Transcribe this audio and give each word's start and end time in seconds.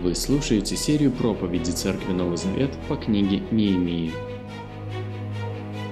Вы 0.00 0.14
слушаете 0.14 0.74
серию 0.74 1.12
проповеди 1.12 1.70
Церкви 1.70 2.12
Новый 2.12 2.38
Завет 2.38 2.70
по 2.88 2.96
книге 2.96 3.42
Неемии. 3.50 4.10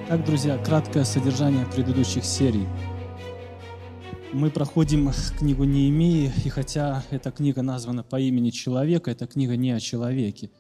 Так, 0.09 0.25
друзья, 0.25 0.57
краткое 0.57 1.05
содержание 1.05 1.67
предыдущих 1.67 2.25
серий. 2.25 2.67
Мы 4.33 4.51
проходим 4.51 5.11
книгу 5.39 5.65
Неемии, 5.65 6.33
и 6.45 6.49
хотя 6.49 7.05
эта 7.11 7.31
книга 7.31 7.61
названа 7.61 8.03
по 8.03 8.19
имени 8.19 8.51
человека, 8.51 9.11
эта 9.11 9.27
книга 9.27 9.57
не 9.57 9.73
о 9.73 9.81
человеке. 9.81 10.51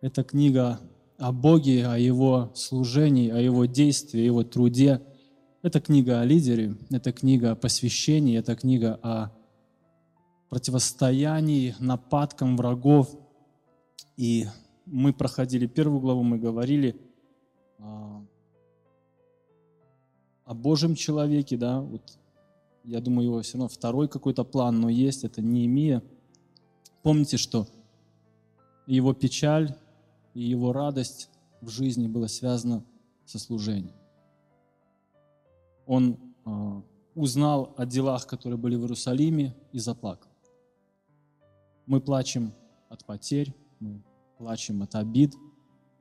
Это 0.00 0.24
книга 0.24 0.80
о 1.16 1.30
Боге, 1.32 1.86
о 1.86 1.96
Его 1.96 2.50
служении, 2.54 3.30
о 3.30 3.38
Его 3.38 3.66
действии, 3.66 4.20
о 4.20 4.24
Его 4.24 4.42
труде. 4.42 5.00
Это 5.62 5.80
книга 5.80 6.20
о 6.20 6.24
лидере, 6.24 6.74
это 6.90 7.12
книга 7.12 7.52
о 7.52 7.56
посвящении, 7.56 8.36
это 8.36 8.56
книга 8.56 8.98
о 9.00 9.30
противостоянии, 10.54 11.74
нападкам 11.80 12.56
врагов. 12.56 13.18
И 14.16 14.46
мы 14.86 15.12
проходили 15.12 15.66
первую 15.66 16.00
главу, 16.00 16.22
мы 16.22 16.38
говорили 16.38 16.94
а, 17.80 18.24
о 20.44 20.54
Божьем 20.54 20.94
человеке, 20.94 21.56
да, 21.56 21.80
вот 21.80 22.02
я 22.84 23.00
думаю, 23.00 23.26
его 23.26 23.42
все 23.42 23.54
равно 23.54 23.68
второй 23.68 24.06
какой-то 24.06 24.44
план, 24.44 24.80
но 24.80 24.88
есть, 24.88 25.24
это 25.24 25.42
Неемия. 25.42 26.04
Помните, 27.02 27.36
что 27.36 27.66
его 28.86 29.12
печаль 29.12 29.74
и 30.34 30.42
его 30.42 30.72
радость 30.72 31.30
в 31.62 31.68
жизни 31.68 32.06
была 32.06 32.28
связана 32.28 32.84
со 33.24 33.40
служением. 33.40 33.96
Он 35.84 36.16
э, 36.46 36.82
узнал 37.16 37.74
о 37.76 37.86
делах, 37.86 38.28
которые 38.28 38.56
были 38.56 38.76
в 38.76 38.82
Иерусалиме, 38.82 39.56
и 39.72 39.80
заплакал. 39.80 40.33
Мы 41.86 42.00
плачем 42.00 42.52
от 42.88 43.04
потерь, 43.04 43.54
мы 43.80 44.02
плачем 44.38 44.82
от 44.82 44.94
обид. 44.94 45.34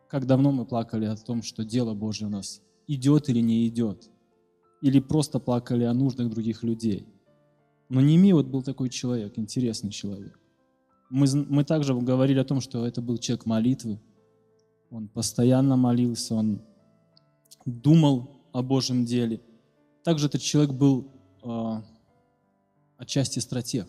Как 0.07 0.25
давно 0.25 0.51
мы 0.51 0.65
плакали 0.65 1.05
о 1.05 1.15
том, 1.15 1.41
что 1.41 1.65
дело 1.65 1.93
Божье 1.93 2.27
у 2.27 2.29
нас 2.29 2.61
идет 2.87 3.29
или 3.29 3.39
не 3.39 3.67
идет. 3.67 4.09
Или 4.81 4.99
просто 4.99 5.39
плакали 5.39 5.83
о 5.83 5.93
нуждах 5.93 6.29
других 6.29 6.63
людей. 6.63 7.07
Но 7.89 8.01
Неми 8.01 8.31
вот 8.31 8.47
был 8.47 8.63
такой 8.63 8.89
человек, 8.89 9.37
интересный 9.37 9.91
человек. 9.91 10.39
Мы, 11.09 11.27
мы 11.47 11.63
также 11.63 11.93
говорили 11.95 12.39
о 12.39 12.45
том, 12.45 12.59
что 12.59 12.85
это 12.85 13.01
был 13.01 13.17
человек 13.17 13.45
молитвы. 13.45 14.01
Он 14.89 15.07
постоянно 15.07 15.75
молился, 15.75 16.35
он 16.35 16.61
думал 17.65 18.41
о 18.51 18.61
Божьем 18.61 19.05
деле. 19.05 19.41
Также 20.03 20.27
этот 20.27 20.41
человек 20.41 20.73
был 20.73 21.11
э, 21.43 21.81
отчасти 22.97 23.39
стратег. 23.39 23.87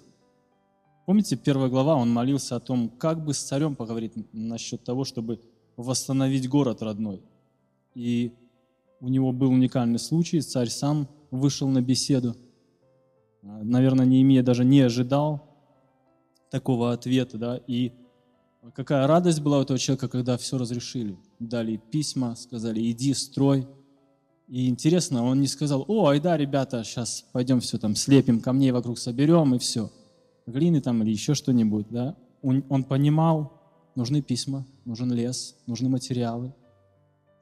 Помните, 1.06 1.36
первая 1.36 1.68
глава, 1.68 1.96
он 1.96 2.10
молился 2.10 2.56
о 2.56 2.60
том, 2.60 2.88
как 2.88 3.22
бы 3.22 3.34
с 3.34 3.38
царем 3.38 3.76
поговорить 3.76 4.12
насчет 4.32 4.84
того, 4.84 5.04
чтобы 5.04 5.38
восстановить 5.76 6.48
город 6.48 6.80
родной. 6.80 7.22
И 7.94 8.32
у 9.00 9.08
него 9.08 9.32
был 9.32 9.50
уникальный 9.50 9.98
случай, 9.98 10.40
царь 10.40 10.70
сам 10.70 11.06
вышел 11.30 11.68
на 11.68 11.82
беседу. 11.82 12.34
Наверное, 13.42 14.06
Неемия 14.06 14.42
даже 14.42 14.64
не 14.64 14.80
ожидал 14.80 15.46
такого 16.50 16.92
ответа, 16.92 17.36
да, 17.36 17.60
и 17.66 17.92
какая 18.74 19.06
радость 19.06 19.42
была 19.42 19.58
у 19.58 19.62
этого 19.62 19.78
человека, 19.78 20.08
когда 20.08 20.38
все 20.38 20.56
разрешили. 20.56 21.18
Дали 21.38 21.76
письма, 21.76 22.34
сказали, 22.34 22.90
иди, 22.90 23.12
строй. 23.12 23.66
И 24.48 24.70
интересно, 24.70 25.22
он 25.24 25.40
не 25.40 25.48
сказал, 25.48 25.84
о, 25.86 26.06
айда, 26.06 26.38
ребята, 26.38 26.82
сейчас 26.82 27.26
пойдем 27.32 27.60
все 27.60 27.76
там 27.76 27.94
слепим 27.94 28.40
камней 28.40 28.70
вокруг 28.70 28.98
соберем 28.98 29.54
и 29.54 29.58
все– 29.58 29.90
глины 30.46 30.80
там 30.80 31.02
или 31.02 31.10
еще 31.10 31.34
что-нибудь, 31.34 31.86
да, 31.90 32.16
он, 32.42 32.64
он 32.68 32.84
понимал, 32.84 33.52
нужны 33.94 34.22
письма, 34.22 34.66
нужен 34.84 35.12
лес, 35.12 35.56
нужны 35.66 35.88
материалы, 35.88 36.54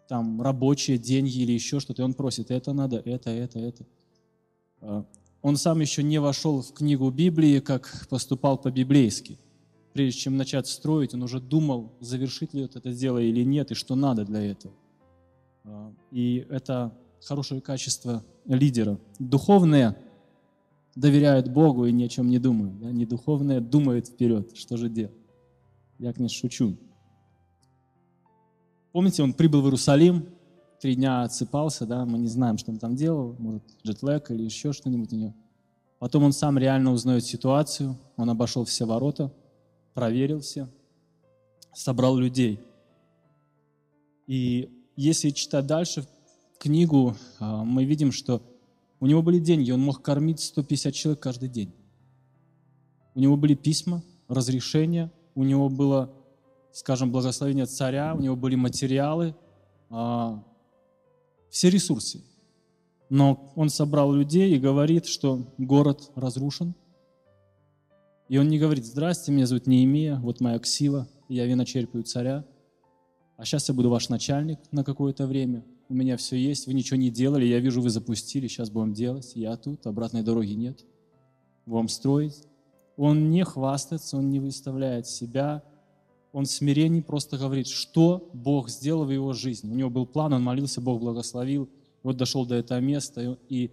там 0.09 0.41
рабочие, 0.43 0.99
деньги 0.99 1.39
или 1.39 1.53
еще 1.53 1.81
что-то, 1.81 2.03
и 2.03 2.05
он 2.05 2.15
просит, 2.15 2.51
это 2.51 2.73
надо, 2.73 2.99
это, 3.05 3.31
это, 3.31 3.59
это. 3.59 3.87
А, 4.81 5.05
он 5.41 5.57
сам 5.57 5.81
еще 5.81 6.03
не 6.03 6.19
вошел 6.21 6.63
в 6.63 6.73
книгу 6.73 7.11
Библии, 7.11 7.61
как 7.61 8.07
поступал 8.09 8.59
по-библейски. 8.59 9.39
Прежде 9.93 10.21
чем 10.21 10.37
начать 10.37 10.67
строить, 10.67 11.15
он 11.15 11.23
уже 11.23 11.41
думал, 11.41 11.93
завершить 12.01 12.55
ли 12.55 12.63
это 12.63 12.93
дело 12.93 13.19
или 13.19 13.43
нет, 13.43 13.71
и 13.71 13.75
что 13.75 13.95
надо 13.95 14.25
для 14.25 14.43
этого. 14.43 14.75
А, 15.65 15.93
и 16.11 16.47
это 16.51 16.97
хорошее 17.21 17.61
качество 17.61 18.25
лидера. 18.47 18.99
Духовное– 19.19 19.97
доверяют 20.95 21.49
Богу 21.49 21.87
и 21.87 21.93
ни 21.93 22.05
о 22.05 22.09
чем 22.09 22.29
не 22.29 22.39
думают. 22.39 22.79
Да? 22.79 22.91
Не 22.91 23.07
духовное 23.07 23.61
думают 23.61 24.09
вперед, 24.09 24.57
что 24.57 24.77
же 24.77 24.89
делать. 24.89 25.17
Я, 25.99 26.13
конечно, 26.13 26.39
шучу. 26.39 26.77
Помните, 28.93 29.23
он 29.23 29.33
прибыл 29.33 29.63
в 29.63 29.65
Иерусалим, 29.65 30.27
три 30.81 30.97
дня 30.97 31.23
отсыпался, 31.23 31.87
да, 31.87 32.05
мы 32.05 32.19
не 32.19 32.29
знаем, 32.29 32.59
что 32.59 32.73
он 32.73 32.79
там 32.79 32.95
делал, 32.95 33.37
может, 33.39 33.63
джетлэг 33.87 34.31
или 34.31 34.43
еще 34.43 34.73
что-нибудь 34.73 35.13
у 35.13 35.17
него. 35.17 35.35
Потом 35.99 36.25
он 36.25 36.33
сам 36.33 36.59
реально 36.59 36.93
узнает 36.93 37.25
ситуацию, 37.25 37.97
он 38.17 38.29
обошел 38.29 38.65
все 38.65 38.85
ворота, 38.85 39.33
проверил 39.95 40.41
все, 40.41 40.69
собрал 41.73 42.17
людей. 42.17 42.61
И 44.27 44.69
если 44.97 45.31
читать 45.31 45.67
дальше 45.67 46.05
книгу, 46.59 47.17
а, 47.39 47.65
мы 47.65 47.85
видим, 47.85 48.13
что 48.13 48.43
у 49.03 49.07
него 49.07 49.21
были 49.21 49.41
деньги, 49.41 49.73
он 49.73 49.81
мог 49.81 50.01
кормить 50.01 50.39
150 50.39 50.95
человек 50.95 51.21
каждый 51.21 51.49
день. 51.49 51.75
У 53.17 53.19
него 53.19 53.37
были 53.37 53.55
письма, 53.55 54.05
разрешения, 54.29 55.11
у 55.35 55.43
него 55.43 55.69
было, 55.69 56.15
скажем, 56.71 57.11
благословение 57.11 57.67
царя, 57.67 58.15
у 58.15 58.21
него 58.21 58.37
были 58.37 58.55
материалы, 58.55 59.35
а, 59.91 60.45
все 61.51 61.69
ресурсы. 61.69 62.23
Но 63.11 63.53
он 63.57 63.71
собрал 63.71 64.13
людей 64.13 64.55
и 64.55 64.61
говорит, 64.61 65.07
что 65.07 65.53
город 65.59 66.13
разрушен. 66.15 66.77
И 68.29 68.39
он 68.39 68.47
не 68.47 68.61
говорит, 68.61 68.87
здрасте, 68.87 69.33
меня 69.33 69.47
зовут 69.47 69.67
Неемия, 69.67 70.21
вот 70.21 70.41
моя 70.41 70.61
ксива, 70.61 71.09
я 71.29 71.45
виночерпию 71.47 72.05
царя, 72.05 72.47
а 73.37 73.45
сейчас 73.45 73.69
я 73.69 73.75
буду 73.75 73.91
ваш 73.91 74.11
начальник 74.11 74.61
на 74.71 74.85
какое-то 74.85 75.27
время 75.27 75.65
у 75.93 75.95
меня 75.95 76.17
все 76.17 76.37
есть, 76.37 76.67
вы 76.67 76.73
ничего 76.73 76.97
не 76.97 77.11
делали, 77.11 77.45
я 77.45 77.61
вижу, 77.61 77.83
вы 77.83 77.91
запустили, 77.91 78.49
сейчас 78.49 78.71
будем 78.71 78.95
делать, 78.95 79.33
я 79.35 79.55
тут, 79.59 79.87
обратной 79.87 80.23
дороги 80.23 80.53
нет. 80.53 80.87
Будем 81.67 81.89
строить. 81.89 82.45
Он 82.97 83.31
не 83.31 83.45
хвастается, 83.45 84.17
он 84.17 84.31
не 84.31 84.41
выставляет 84.41 85.07
себя, 85.07 85.63
он 86.33 86.47
в 86.47 86.51
смирении 86.51 87.03
просто 87.03 87.37
говорит, 87.37 87.67
что 87.67 88.31
Бог 88.33 88.71
сделал 88.71 89.05
в 89.05 89.11
его 89.11 89.35
жизни. 89.35 89.71
У 89.71 89.75
него 89.75 89.91
был 89.91 90.07
план, 90.07 90.33
он 90.33 90.43
молился, 90.43 90.81
Бог 90.81 90.99
благословил, 90.99 91.69
вот 92.03 92.17
дошел 92.17 92.47
до 92.47 92.55
этого 92.55 92.79
места, 92.81 93.39
и 93.51 93.71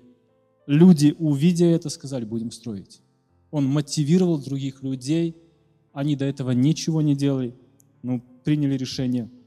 люди, 0.67 1.15
увидя 1.19 1.67
это, 1.67 1.87
сказали, 1.87 2.25
будем 2.25 2.51
строить. 2.51 3.01
Он 3.49 3.65
мотивировал 3.65 4.39
других 4.39 4.83
людей, 4.83 5.37
они 5.93 6.17
до 6.17 6.25
этого 6.25 6.51
ничего 6.51 7.01
не 7.01 7.15
делали, 7.15 7.55
но 8.03 8.21
приняли 8.43 8.75
решение– 8.75 9.29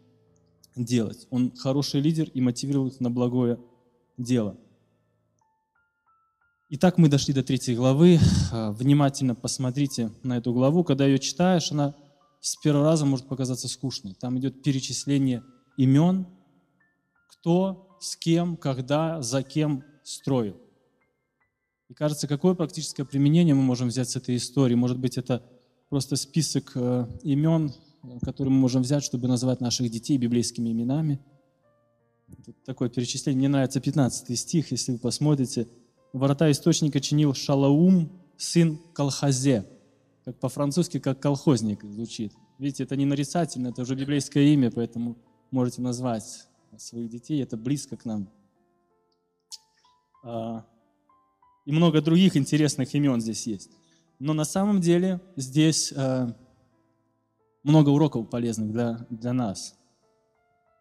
делать. 0.77 1.27
Он 1.31 1.55
хороший 1.57 2.01
лидер 2.01 2.29
и 2.29 2.41
мотивирует 2.41 3.01
на 3.01 3.11
благое 3.11 3.59
дело. 4.17 4.57
Итак, 6.71 6.97
мы 6.97 7.09
дошли 7.09 7.35
до 7.35 7.43
третьей 7.43 7.75
главы. 7.75 8.19
А, 8.51 8.73
внимательно 8.73 9.35
посмотрите 9.35 10.11
на 10.23 10.39
эту 10.39 10.55
главу. 10.55 10.85
Когда 10.85 11.05
ее 11.05 11.19
читаешь, 11.19 11.71
она 11.71 11.95
с 12.41 12.57
первого 12.57 12.87
раза 12.87 13.05
может 13.05 13.29
показаться 13.29 13.69
скучной. 13.69 14.15
Там 14.15 14.39
идет 14.39 14.63
перечисление 14.63 15.43
имен, 15.77 16.27
кто, 17.29 17.99
с 18.01 18.17
кем, 18.17 18.57
когда, 18.57 19.21
за 19.21 19.43
кем 19.43 19.85
строил. 20.03 20.57
И 21.89 21.95
кажется, 21.95 22.27
какое 22.27 22.55
практическое 22.55 23.05
применение 23.05 23.55
мы 23.55 23.63
можем 23.63 23.89
взять 23.89 24.09
с 24.09 24.17
этой 24.17 24.37
истории? 24.37 24.75
Может 24.75 24.99
быть, 24.99 25.19
это 25.19 25.45
просто 25.91 26.17
список 26.17 26.73
э, 26.75 27.07
имен, 27.23 27.71
который 28.23 28.49
мы 28.49 28.57
можем 28.57 28.83
взять, 28.83 29.05
чтобы 29.05 29.29
называть 29.29 29.61
наших 29.61 29.91
детей 29.91 30.19
библейскими 30.19 30.71
именами. 30.71 31.21
Тут 32.45 32.63
такое 32.65 32.89
перечисление. 32.89 33.39
Мне 33.39 33.49
нравится 33.49 33.81
15 33.81 34.39
стих, 34.39 34.73
если 34.73 34.93
вы 34.93 34.99
посмотрите. 34.99 35.69
Ворота 36.13 36.51
источника 36.51 37.01
чинил 37.01 37.35
Шалаум, 37.35 38.11
сын 38.37 38.79
Колхазе. 38.95 39.67
Как 40.25 40.39
по-французски, 40.39 40.99
как 40.99 41.21
колхозник 41.21 41.83
звучит. 41.83 42.33
Видите, 42.59 42.85
это 42.85 42.97
не 42.97 43.07
нарицательно, 43.07 43.69
это 43.69 43.83
уже 43.83 43.97
библейское 43.97 44.45
имя, 44.45 44.71
поэтому 44.71 45.17
можете 45.51 45.83
назвать 45.83 46.47
своих 46.79 47.11
детей, 47.11 47.43
это 47.43 47.57
близко 47.57 47.97
к 47.97 48.05
нам. 48.05 48.31
А, 50.25 50.65
и 51.67 51.73
много 51.73 52.01
других 52.01 52.37
интересных 52.37 52.95
имен 52.95 53.21
здесь 53.21 53.47
есть. 53.47 53.71
Но 54.19 54.33
на 54.33 54.45
самом 54.45 54.81
деле 54.81 55.21
здесь 55.37 55.93
а, 55.97 56.37
много 57.63 57.91
уроков 57.91 58.29
полезных 58.29 58.73
для, 58.73 59.07
для 59.11 59.33
нас. 59.33 59.75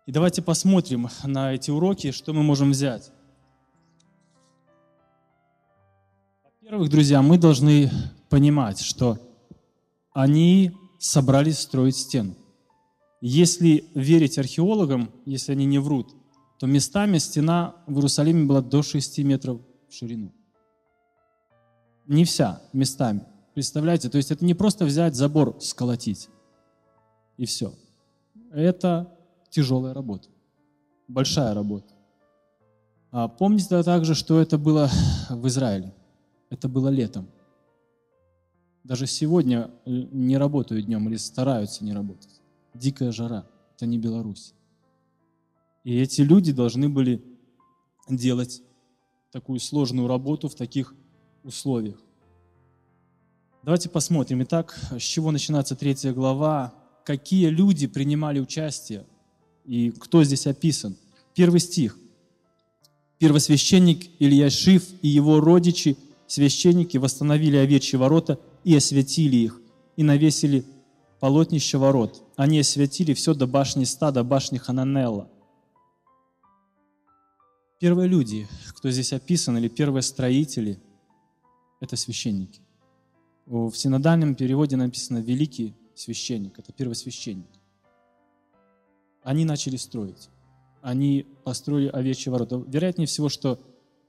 И 0.06 0.12
давайте 0.12 0.42
посмотрим 0.42 1.10
на 1.24 1.54
эти 1.54 1.72
уроки, 1.72 2.12
что 2.12 2.34
мы 2.34 2.44
можем 2.44 2.72
взять. 2.72 3.12
Во-первых, 6.62 6.90
друзья, 6.90 7.22
мы 7.22 7.38
должны 7.38 7.92
понимать, 8.30 8.80
что 8.82 9.20
они 10.14 10.72
собрались 11.00 11.60
строить 11.60 11.98
стену. 11.98 12.36
Если 13.22 13.86
верить 13.94 14.40
археологам, 14.40 15.12
если 15.26 15.52
они 15.52 15.66
не 15.66 15.80
врут, 15.80 16.14
то 16.60 16.66
местами 16.66 17.18
стена 17.18 17.76
в 17.88 17.96
Иерусалиме 17.96 18.46
была 18.46 18.62
до 18.62 18.82
6 18.82 19.20
метров 19.20 19.62
в 19.90 19.94
ширину. 19.94 20.32
Не 22.08 22.26
вся, 22.26 22.62
местами. 22.74 23.24
Представляете? 23.54 24.10
То 24.10 24.18
есть 24.18 24.32
это 24.32 24.44
не 24.44 24.54
просто 24.54 24.86
взять 24.86 25.16
забор, 25.16 25.58
сколотить, 25.60 26.30
и 27.42 27.46
все. 27.46 27.74
Это 28.52 29.18
тяжелая 29.50 29.96
работа, 29.96 30.30
большая 31.08 31.56
работа. 31.56 31.92
А 33.10 33.28
помните 33.28 33.82
также, 33.82 34.14
что 34.14 34.40
это 34.40 34.60
было 34.60 34.92
в 35.30 35.48
Израиле. 35.48 35.92
Это 36.52 36.70
было 36.70 36.90
летом. 36.90 37.28
Даже 38.84 39.08
сегодня 39.08 39.72
э, 39.86 39.90
не 40.12 40.38
работают 40.38 40.86
днем 40.86 41.10
или 41.10 41.16
стараются 41.16 41.84
не 41.84 41.94
работать. 41.94 42.42
Дикая 42.76 43.12
жара. 43.12 43.48
Это 43.76 43.88
не 43.88 43.98
Беларусь. 43.98 44.54
И 45.84 45.98
эти 45.98 46.22
люди 46.22 46.52
должны 46.52 46.90
были 46.90 47.24
делать 48.08 48.62
такую 49.32 49.60
сложную 49.60 50.08
работу 50.08 50.48
в 50.48 50.54
таких 50.54 50.94
условиях. 51.44 52.00
Давайте 53.64 53.90
посмотрим. 53.90 54.44
Итак, 54.44 54.78
с 54.92 55.02
чего 55.02 55.32
начинается 55.32 55.76
третья 55.76 56.14
глава? 56.14 56.81
Какие 57.04 57.48
люди 57.48 57.88
принимали 57.88 58.40
участие 58.40 59.06
и 59.66 59.92
кто 59.92 60.24
здесь 60.24 60.48
описан? 60.48 60.96
Первый 61.34 61.60
стих. 61.60 61.98
Первосвященник 63.18 64.10
Илья 64.20 64.50
Шиф 64.50 64.84
и 65.02 65.08
его 65.08 65.40
родичи, 65.40 65.98
священники, 66.28 66.98
восстановили 66.98 67.58
овечьи 67.58 67.98
ворота 67.98 68.40
и 68.64 68.76
осветили 68.76 69.36
их, 69.38 69.62
и 69.96 70.04
навесили 70.04 70.66
полотнище 71.20 71.78
ворот. 71.78 72.24
Они 72.36 72.60
осветили 72.60 73.14
все 73.14 73.34
до 73.34 73.48
башни 73.48 73.84
стада, 73.84 74.24
башни 74.24 74.58
Хананелла. 74.58 75.30
Первые 77.80 78.08
люди, 78.08 78.48
кто 78.76 78.92
здесь 78.92 79.14
описан, 79.14 79.58
или 79.58 79.68
первые 79.68 80.04
строители, 80.04 80.80
это 81.80 81.96
священники. 81.96 82.62
В 83.46 83.74
синодальном 83.74 84.36
переводе 84.36 84.76
написано 84.76 85.18
«великий 85.18 85.76
священник», 85.96 86.60
это 86.60 86.72
первосвященник. 86.74 87.50
Они 89.24 89.46
начали 89.46 89.78
строить. 89.78 90.30
Они 90.82 91.28
построили 91.44 91.90
овечьи 91.90 92.32
ворота. 92.32 92.64
Вероятнее 92.68 93.08
всего, 93.08 93.30
что 93.30 93.60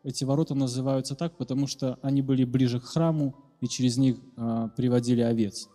эти 0.02 0.24
ворота 0.24 0.54
называются 0.54 1.14
так, 1.14 1.36
потому 1.36 1.66
что 1.66 1.98
они 2.02 2.22
были 2.22 2.44
ближе 2.44 2.80
к 2.80 2.84
храму, 2.84 3.36
и 3.60 3.68
через 3.68 3.96
них 3.96 4.16
э, 4.36 4.68
приводили 4.76 5.20
овец 5.20 5.68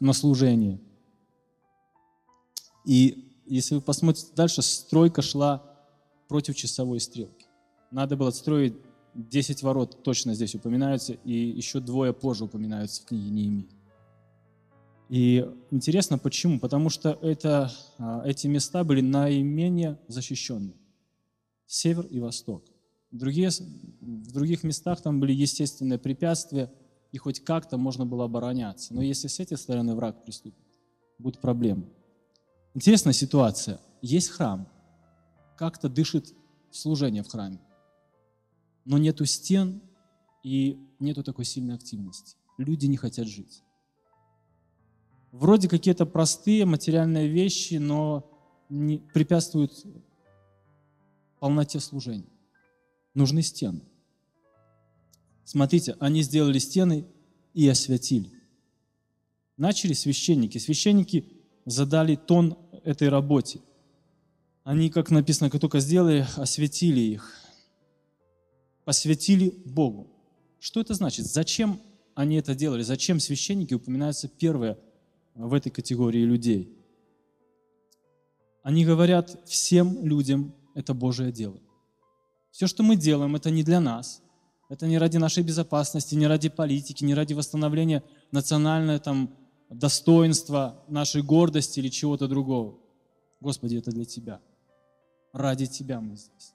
на 0.00 0.12
служение. 0.12 0.80
И 2.84 3.32
если 3.46 3.76
вы 3.76 3.80
посмотрите 3.80 4.28
дальше, 4.34 4.60
стройка 4.60 5.22
шла 5.22 5.62
против 6.28 6.56
часовой 6.56 7.00
стрелки. 7.00 7.46
Надо 7.90 8.16
было 8.16 8.30
строить 8.30 8.74
10 9.14 9.62
ворот, 9.62 10.02
точно 10.02 10.34
здесь 10.34 10.54
упоминаются, 10.54 11.12
и 11.12 11.32
еще 11.32 11.80
двое 11.80 12.12
позже 12.12 12.44
упоминаются 12.44 13.02
в 13.02 13.06
книге 13.06 13.30
Неемии. 13.30 13.68
И 15.12 15.46
интересно, 15.70 16.16
почему? 16.16 16.58
Потому 16.58 16.88
что 16.88 17.18
это, 17.20 17.70
а, 17.98 18.22
эти 18.24 18.46
места 18.46 18.82
были 18.82 19.02
наименее 19.02 19.98
защищенные. 20.08 20.78
Север 21.66 22.06
и 22.06 22.18
восток. 22.18 22.64
Другие, 23.10 23.50
в 23.50 24.32
других 24.32 24.64
местах 24.64 25.02
там 25.02 25.20
были 25.20 25.34
естественные 25.34 25.98
препятствия, 25.98 26.72
и 27.10 27.18
хоть 27.18 27.40
как-то 27.40 27.76
можно 27.76 28.06
было 28.06 28.24
обороняться. 28.24 28.94
Но 28.94 29.02
если 29.02 29.28
с 29.28 29.38
этой 29.38 29.58
стороны 29.58 29.94
враг 29.94 30.24
приступит, 30.24 30.64
будут 31.18 31.42
проблемы. 31.42 31.90
Интересная 32.72 33.12
ситуация. 33.12 33.80
Есть 34.00 34.30
храм, 34.30 34.66
как-то 35.58 35.90
дышит 35.90 36.32
служение 36.70 37.22
в 37.22 37.28
храме, 37.28 37.60
но 38.86 38.96
нету 38.96 39.26
стен 39.26 39.82
и 40.42 40.78
нету 41.00 41.22
такой 41.22 41.44
сильной 41.44 41.74
активности. 41.74 42.38
Люди 42.56 42.86
не 42.86 42.96
хотят 42.96 43.26
жить. 43.26 43.62
Вроде 45.32 45.66
какие-то 45.66 46.04
простые 46.04 46.66
материальные 46.66 47.26
вещи, 47.26 47.74
но 47.74 48.30
не 48.68 48.98
препятствуют 48.98 49.72
полноте 51.40 51.80
служения. 51.80 52.28
Нужны 53.14 53.42
стены. 53.42 53.80
Смотрите, 55.44 55.96
они 56.00 56.22
сделали 56.22 56.58
стены 56.58 57.06
и 57.54 57.66
осветили. 57.66 58.30
Начали 59.56 59.94
священники. 59.94 60.58
Священники 60.58 61.26
задали 61.64 62.14
тон 62.14 62.58
этой 62.84 63.08
работе. 63.08 63.60
Они, 64.64 64.90
как 64.90 65.10
написано, 65.10 65.50
как 65.50 65.60
только 65.60 65.80
сделали, 65.80 66.26
осветили 66.36 67.00
их. 67.00 67.34
Посвятили 68.84 69.50
Богу. 69.64 70.08
Что 70.60 70.80
это 70.80 70.92
значит? 70.94 71.26
Зачем 71.26 71.80
они 72.14 72.36
это 72.36 72.54
делали? 72.54 72.82
Зачем 72.82 73.18
священники 73.18 73.74
упоминаются 73.74 74.28
первые 74.28 74.78
в 75.34 75.54
этой 75.54 75.70
категории 75.70 76.24
людей. 76.24 76.76
Они 78.62 78.84
говорят 78.84 79.40
всем 79.48 80.04
людям, 80.04 80.54
это 80.74 80.94
Божие 80.94 81.32
дело. 81.32 81.60
Все, 82.50 82.66
что 82.66 82.82
мы 82.82 82.96
делаем, 82.96 83.34
это 83.34 83.50
не 83.50 83.62
для 83.62 83.80
нас, 83.80 84.22
это 84.68 84.86
не 84.86 84.98
ради 84.98 85.16
нашей 85.16 85.42
безопасности, 85.42 86.14
не 86.14 86.26
ради 86.26 86.48
политики, 86.48 87.04
не 87.04 87.14
ради 87.14 87.34
восстановления 87.34 88.02
национального 88.30 88.98
там, 88.98 89.36
достоинства, 89.68 90.84
нашей 90.88 91.22
гордости 91.22 91.80
или 91.80 91.88
чего-то 91.88 92.28
другого. 92.28 92.78
Господи, 93.40 93.76
это 93.76 93.90
для 93.90 94.04
Тебя. 94.04 94.40
Ради 95.32 95.66
Тебя 95.66 96.00
мы 96.00 96.16
здесь. 96.16 96.54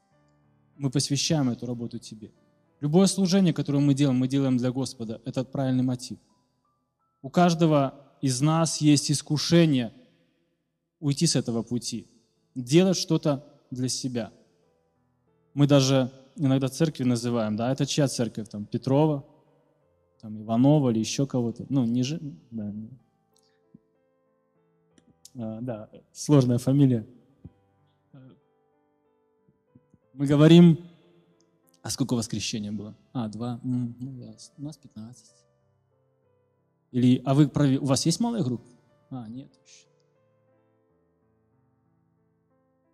Мы 0.77 0.89
посвящаем 0.91 1.49
эту 1.49 1.65
работу 1.65 1.99
Тебе. 1.99 2.31
Любое 2.79 3.07
служение, 3.07 3.53
которое 3.53 3.79
мы 3.79 3.93
делаем, 3.95 4.19
мы 4.19 4.27
делаем 4.27 4.57
для 4.57 4.71
Господа. 4.71 5.19
Это 5.25 5.43
правильный 5.43 5.83
мотив. 5.83 6.19
У 7.23 7.29
каждого 7.29 8.06
из 8.21 8.41
нас 8.41 8.81
есть 8.81 9.11
искушение 9.11 9.93
уйти 10.99 11.27
с 11.27 11.35
этого 11.35 11.63
пути, 11.63 12.07
делать 12.55 12.97
что-то 12.97 13.45
для 13.71 13.89
себя. 13.89 14.31
Мы 15.53 15.67
даже 15.67 16.11
иногда 16.35 16.69
церкви 16.69 17.03
называем, 17.03 17.55
да, 17.55 17.71
это 17.71 17.85
чья 17.85 18.07
церковь, 18.07 18.49
там, 18.49 18.65
Петрова, 18.65 19.25
там, 20.21 20.41
Иванова 20.41 20.89
или 20.89 20.99
еще 20.99 21.27
кого-то, 21.27 21.65
ну, 21.69 21.85
ниже, 21.85 22.19
да, 22.51 22.73
а, 25.35 25.61
да, 25.61 25.89
сложная 26.13 26.57
фамилия. 26.57 27.05
Мы 30.13 30.25
говорим, 30.25 30.79
а 31.83 31.91
сколько 31.91 32.15
воскрещения 32.15 32.71
было? 32.71 32.95
А, 33.13 33.27
два, 33.27 33.59
ну, 33.63 33.93
у 34.57 34.61
нас 34.63 34.77
15. 34.77 35.46
Или, 36.91 37.21
а 37.25 37.33
вы, 37.33 37.51
у 37.77 37.85
вас 37.85 38.05
есть 38.05 38.19
малая 38.19 38.43
группа? 38.43 38.67
А, 39.09 39.27
нет 39.27 39.49
еще. 39.65 39.87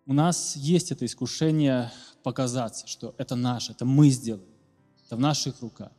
У 0.06 0.14
нас 0.14 0.56
есть 0.56 0.92
это 0.92 1.06
искушение 1.06 1.92
показаться, 2.24 2.88
что 2.88 3.16
это 3.18 3.36
наше, 3.36 3.72
это 3.72 3.86
мы 3.86 4.10
сделали, 4.10 4.44
это 5.06 5.16
в 5.16 5.20
наших 5.20 5.62
руках. 5.62 5.92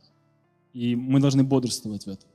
И 0.73 0.95
мы 0.95 1.19
должны 1.19 1.43
бодрствовать 1.43 2.05
в 2.05 2.09
этом. 2.09 2.29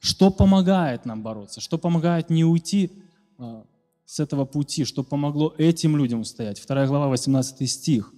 Что 0.00 0.30
помогает 0.30 1.06
нам 1.06 1.22
бороться? 1.22 1.60
Что 1.60 1.78
помогает 1.78 2.28
не 2.28 2.44
уйти 2.44 2.92
а, 3.38 3.64
с 4.04 4.20
этого 4.20 4.44
пути? 4.44 4.84
Что 4.84 5.02
помогло 5.02 5.54
этим 5.56 5.96
людям 5.96 6.20
устоять? 6.20 6.58
Вторая 6.58 6.86
глава, 6.86 7.08
18 7.08 7.70
стих. 7.70 8.12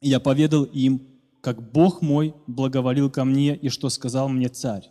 «Я 0.00 0.20
поведал 0.20 0.64
им, 0.64 1.02
как 1.42 1.70
Бог 1.70 2.00
мой 2.00 2.34
благоволил 2.46 3.10
ко 3.10 3.24
мне, 3.24 3.54
и 3.56 3.68
что 3.68 3.88
сказал 3.90 4.28
мне 4.28 4.48
царь. 4.48 4.88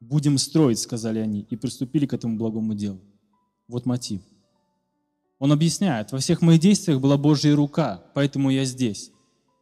«Будем 0.00 0.38
строить»,— 0.38 0.78
сказали 0.80 1.18
они, 1.18 1.46
и 1.50 1.56
приступили 1.56 2.06
к 2.06 2.14
этому 2.14 2.36
благому 2.36 2.74
делу. 2.74 3.00
Вот 3.66 3.84
мотив. 3.86 4.20
Он 5.38 5.52
объясняет, 5.52 6.12
во 6.12 6.18
всех 6.18 6.42
моих 6.42 6.60
действиях 6.60 7.00
была 7.00 7.16
Божья 7.16 7.54
рука, 7.54 8.02
поэтому 8.14 8.50
я 8.50 8.64
здесь. 8.64 9.12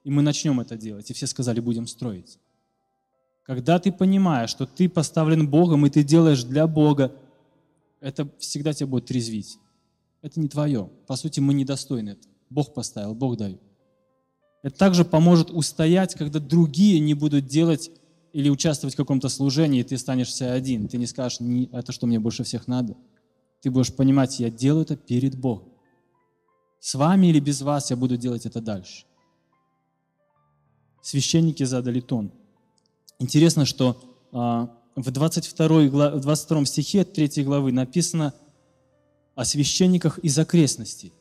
И 0.05 0.11
мы 0.11 0.23
начнем 0.23 0.61
это 0.61 0.77
делать. 0.77 1.11
И 1.11 1.15
все 1.15 1.27
сказали, 1.27 1.61
будем 1.61 1.87
строить. 1.87 2.39
Когда 3.45 3.79
ты 3.79 3.93
понимаешь, 3.93 4.51
что 4.51 4.67
ты 4.67 4.89
поставлен 4.89 5.49
Богом, 5.49 5.87
и 5.87 5.91
ты 5.91 6.03
делаешь 6.03 6.45
для 6.45 6.67
Бога, 6.67 7.13
это 8.01 8.29
всегда 8.39 8.73
тебя 8.73 8.87
будет 8.87 9.07
трезвить. 9.07 9.59
Это 10.23 10.41
не 10.41 10.49
твое. 10.49 10.91
По 11.07 11.17
сути, 11.17 11.41
мы 11.41 11.55
недостойны 11.55 12.11
этого. 12.11 12.33
Бог 12.51 12.75
поставил, 12.75 13.15
Бог 13.15 13.37
дает. 13.37 13.61
Это 14.63 14.77
также 14.77 15.05
поможет 15.05 15.51
устоять, 15.51 16.15
когда 16.15 16.41
другие 16.41 16.99
не 17.01 17.15
будут 17.15 17.47
делать 17.47 17.91
или 18.37 18.51
участвовать 18.51 18.93
в 18.93 18.99
каком-то 18.99 19.31
служении, 19.31 19.81
и 19.81 19.83
ты 19.83 19.97
станешься 19.97 20.53
один. 20.53 20.89
Ты 20.89 20.99
не 20.99 21.07
скажешь, 21.07 21.41
не, 21.41 21.71
это 21.73 21.91
что 21.91 22.07
мне 22.07 22.19
больше 22.19 22.45
всех 22.45 22.67
надо. 22.67 22.95
Ты 23.63 23.71
будешь 23.71 23.97
понимать, 23.97 24.39
я 24.41 24.51
делаю 24.51 24.83
это 24.83 24.95
перед 24.95 25.39
Богом. 25.39 25.71
С 26.79 26.95
вами 26.97 27.29
или 27.29 27.41
без 27.41 27.63
вас 27.63 27.89
я 27.89 27.97
буду 27.97 28.19
делать 28.19 28.45
это 28.45 28.61
дальше. 28.61 29.07
Священники 31.01 31.65
задали 31.65 32.01
тон. 32.01 32.31
Интересно, 33.19 33.65
что 33.65 34.05
а, 34.33 34.69
в 34.97 35.11
22, 35.11 35.87
гла- 35.87 36.11
в 36.11 36.21
22 36.21 36.67
стихе 36.67 37.05
3 37.05 37.43
главы 37.43 37.73
написано 37.73 38.35
о 39.35 39.47
священниках 39.47 40.19
из 40.19 40.39
окрестностей. 40.39 41.15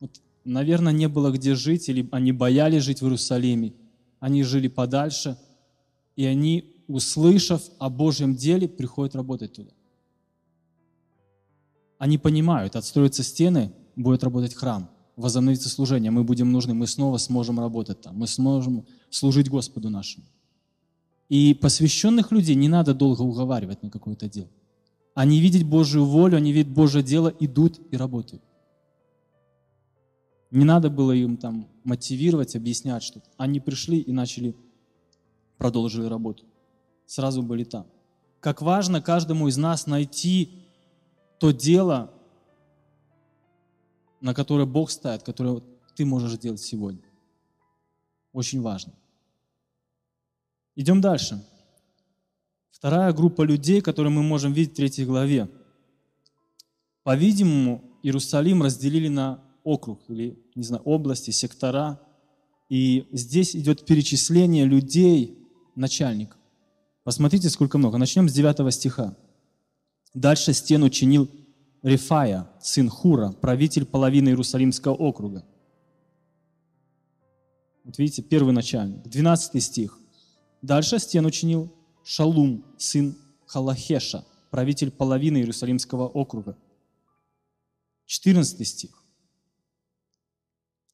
Вот, 0.00 0.22
наверное, 0.46 0.94
не 0.94 1.06
было 1.06 1.30
где 1.32 1.54
жить, 1.54 1.90
или 1.90 2.08
они 2.12 2.32
боялись 2.32 2.82
жить 2.82 3.02
в 3.02 3.04
Иерусалиме. 3.04 3.74
Они 4.20 4.42
жили 4.42 4.68
подальше, 4.68 5.36
и 6.16 6.24
они, 6.24 6.74
услышав 6.88 7.62
о 7.78 7.90
Божьем 7.90 8.34
деле, 8.34 8.68
приходят 8.68 9.14
работать 9.14 9.52
туда. 9.52 9.70
Они 11.98 12.18
понимают, 12.18 12.76
отстроятся 12.76 13.22
стены, 13.22 13.72
будет 13.94 14.24
работать 14.24 14.54
храм, 14.54 14.90
возобновится 15.16 15.68
служение, 15.68 16.10
мы 16.10 16.24
будем 16.24 16.52
нужны, 16.52 16.74
мы 16.74 16.86
снова 16.86 17.18
сможем 17.18 17.60
работать 17.60 18.00
там, 18.02 18.16
мы 18.16 18.26
сможем 18.26 18.84
служить 19.10 19.48
Господу 19.48 19.88
нашему. 19.88 20.26
И 21.28 21.54
посвященных 21.54 22.32
людей 22.32 22.54
не 22.54 22.68
надо 22.68 22.94
долго 22.94 23.22
уговаривать 23.22 23.82
на 23.82 23.90
какое-то 23.90 24.28
дело. 24.28 24.48
Они 25.14 25.40
видят 25.40 25.66
Божью 25.66 26.04
волю, 26.04 26.36
они 26.36 26.52
видят 26.52 26.72
Божье 26.72 27.02
дело, 27.02 27.32
идут 27.40 27.80
и 27.90 27.96
работают. 27.96 28.42
Не 30.50 30.64
надо 30.64 30.90
было 30.90 31.12
им 31.12 31.36
там 31.36 31.68
мотивировать, 31.84 32.54
объяснять 32.54 33.02
что-то. 33.02 33.28
Они 33.36 33.58
пришли 33.58 33.98
и 33.98 34.12
начали, 34.12 34.54
продолжили 35.58 36.06
работу. 36.06 36.44
Сразу 37.06 37.42
были 37.42 37.64
там. 37.64 37.86
Как 38.40 38.62
важно 38.62 39.00
каждому 39.00 39.48
из 39.48 39.56
нас 39.56 39.86
найти 39.86 40.50
то 41.38 41.50
дело, 41.50 42.10
на 44.20 44.34
которое 44.34 44.66
Бог 44.66 44.90
ставит, 44.90 45.22
которое 45.22 45.62
ты 45.94 46.04
можешь 46.04 46.38
делать 46.38 46.60
сегодня. 46.60 47.02
Очень 48.32 48.60
важно. 48.60 48.92
Идем 50.74 51.00
дальше. 51.00 51.42
Вторая 52.70 53.12
группа 53.12 53.42
людей, 53.42 53.80
которую 53.80 54.12
мы 54.12 54.22
можем 54.22 54.52
видеть 54.52 54.74
в 54.74 54.76
третьей 54.76 55.06
главе. 55.06 55.48
По-видимому, 57.02 57.82
Иерусалим 58.02 58.62
разделили 58.62 59.08
на 59.08 59.42
округ 59.64 60.02
или, 60.08 60.38
не 60.54 60.62
знаю, 60.62 60.82
области, 60.84 61.30
сектора. 61.30 62.00
И 62.68 63.08
здесь 63.12 63.56
идет 63.56 63.86
перечисление 63.86 64.66
людей, 64.66 65.45
начальников. 65.76 66.38
Посмотрите, 67.04 67.48
сколько 67.50 67.78
много. 67.78 67.98
Начнем 67.98 68.28
с 68.28 68.32
9 68.32 68.74
стиха. 68.74 69.16
Дальше 70.12 70.52
стену 70.52 70.90
чинил 70.90 71.30
Рифая, 71.82 72.48
сын 72.60 72.88
Хура, 72.88 73.30
правитель 73.30 73.84
половины 73.84 74.30
Иерусалимского 74.30 74.94
округа. 74.94 75.44
Вот 77.84 77.98
видите, 77.98 78.22
первый 78.22 78.52
начальник. 78.52 79.02
12 79.04 79.62
стих. 79.62 80.00
Дальше 80.62 80.98
стену 80.98 81.30
чинил 81.30 81.72
Шалум, 82.02 82.64
сын 82.76 83.16
Халахеша, 83.46 84.24
правитель 84.50 84.90
половины 84.90 85.36
Иерусалимского 85.38 86.08
округа. 86.08 86.56
14 88.06 88.66
стих. 88.66 89.02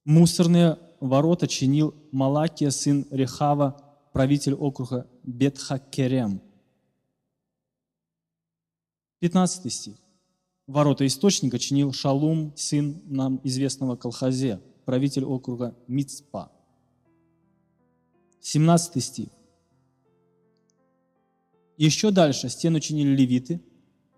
Мусорные 0.05 0.79
ворота 1.01 1.47
чинил 1.47 1.95
Малакия, 2.11 2.71
сын 2.71 3.07
Рехава, 3.11 3.82
правитель 4.13 4.55
округа 4.55 5.07
Бетхакерем. 5.23 6.41
15 9.21 9.73
стих. 9.73 9.97
Ворота 10.67 11.07
источника 11.07 11.59
чинил 11.59 11.93
Шалум, 11.93 12.53
сын 12.57 13.03
нам 13.07 13.41
известного 13.45 13.97
Колхазе, 13.97 14.61
правитель 14.85 15.25
округа 15.25 15.77
Мицпа. 15.87 16.53
17 18.41 19.03
стих. 19.03 19.29
Еще 21.77 22.11
дальше 22.11 22.49
стену 22.49 22.81
чинили 22.81 23.17
левиты, 23.17 23.61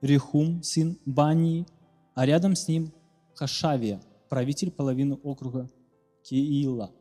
Рехум, 0.01 0.63
сын 0.63 0.99
Бании, 1.07 1.67
а 2.15 2.27
рядом 2.27 2.57
с 2.57 2.69
ним 2.69 2.93
Хашавия, 3.35 4.03
правитель 4.29 4.71
половины 4.71 5.15
округа 5.17 5.71
Киила. 6.23 6.93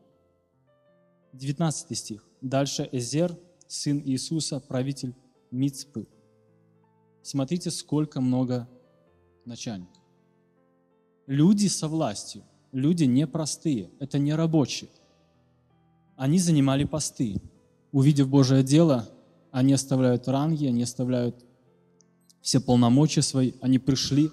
19 1.34 1.98
стих. 1.98 2.26
Дальше 2.44 2.90
Эзер, 2.92 3.40
сын 3.70 4.02
Иисуса, 4.04 4.60
правитель 4.60 5.16
Мицпы. 5.50 6.06
Смотрите, 7.22 7.72
сколько 7.72 8.20
много 8.20 8.68
начальников. 9.46 10.04
Люди 11.26 11.68
со 11.68 11.88
властью, 11.88 12.44
люди 12.74 13.06
непростые, 13.06 13.92
это 14.02 14.20
не 14.20 14.36
рабочие. 14.36 14.90
Они 16.18 16.38
занимали 16.38 16.84
посты. 16.84 17.42
Увидев 17.94 18.28
Божие 18.28 18.62
дело, 18.62 19.10
они 19.52 19.72
оставляют 19.72 20.28
ранги, 20.28 20.66
они 20.66 20.84
оставляют 20.84 21.46
все 22.42 22.60
полномочия 22.60 23.22
свои, 23.22 23.54
они 23.62 23.80
пришли 23.80 24.30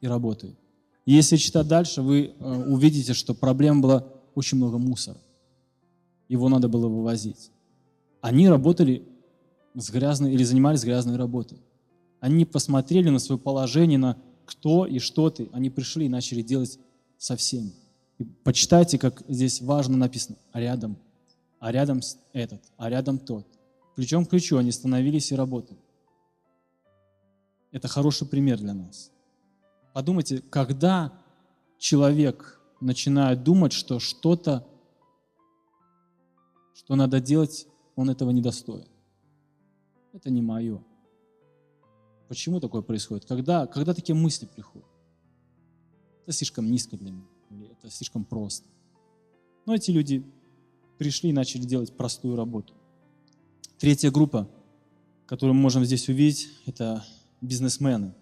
и 0.00 0.08
работают. 0.08 0.58
Если 1.06 1.36
читать 1.36 1.68
дальше, 1.68 2.02
вы 2.02 2.34
э, 2.36 2.68
увидите, 2.68 3.14
что 3.14 3.34
проблем 3.34 3.80
было 3.80 4.20
очень 4.34 4.58
много 4.58 4.78
мусора. 4.78 5.18
Его 6.28 6.48
надо 6.48 6.68
было 6.68 6.88
вывозить. 6.88 7.51
Они 8.22 8.48
работали 8.48 9.06
с 9.74 9.90
грязной 9.90 10.32
или 10.32 10.44
занимались 10.44 10.84
грязной 10.84 11.16
работой. 11.16 11.60
Они 12.20 12.44
посмотрели 12.44 13.08
на 13.08 13.18
свое 13.18 13.38
положение, 13.38 13.98
на 13.98 14.16
кто 14.46 14.86
и 14.86 15.00
что 15.00 15.28
ты. 15.28 15.50
Они 15.52 15.70
пришли 15.70 16.06
и 16.06 16.08
начали 16.08 16.40
делать 16.40 16.78
со 17.18 17.36
всеми. 17.36 17.72
И 18.18 18.24
почитайте, 18.24 18.96
как 18.96 19.24
здесь 19.28 19.60
важно 19.60 19.96
написано. 19.96 20.38
А 20.52 20.60
рядом, 20.60 20.96
а 21.58 21.72
рядом 21.72 22.00
этот, 22.32 22.62
а 22.76 22.88
рядом 22.88 23.18
тот. 23.18 23.44
Плечом 23.96 24.24
к 24.24 24.30
плечу 24.30 24.56
они 24.56 24.70
становились 24.70 25.32
и 25.32 25.34
работали. 25.34 25.80
Это 27.72 27.88
хороший 27.88 28.28
пример 28.28 28.58
для 28.58 28.74
нас. 28.74 29.10
Подумайте, 29.94 30.42
когда 30.48 31.12
человек 31.78 32.60
начинает 32.80 33.42
думать, 33.42 33.72
что 33.72 33.98
что-то, 33.98 34.64
что 36.74 36.94
надо 36.94 37.20
делать, 37.20 37.66
он 37.96 38.10
этого 38.10 38.30
не 38.30 38.40
достоин. 38.40 38.86
Это 40.12 40.30
не 40.30 40.42
мое. 40.42 40.82
Почему 42.28 42.60
такое 42.60 42.82
происходит? 42.82 43.24
Когда, 43.26 43.66
когда 43.66 43.94
такие 43.94 44.14
мысли 44.14 44.46
приходят? 44.46 44.88
Это 46.22 46.32
слишком 46.32 46.70
низко 46.70 46.96
для 46.96 47.10
меня, 47.10 47.68
это 47.72 47.90
слишком 47.90 48.24
просто. 48.24 48.68
Но 49.66 49.74
эти 49.74 49.90
люди 49.90 50.24
пришли 50.98 51.30
и 51.30 51.32
начали 51.32 51.62
делать 51.62 51.96
простую 51.96 52.36
работу. 52.36 52.74
Третья 53.78 54.10
группа, 54.10 54.48
которую 55.26 55.54
мы 55.54 55.62
можем 55.62 55.84
здесь 55.84 56.08
увидеть, 56.08 56.48
это 56.66 57.04
бизнесмены. 57.40 58.14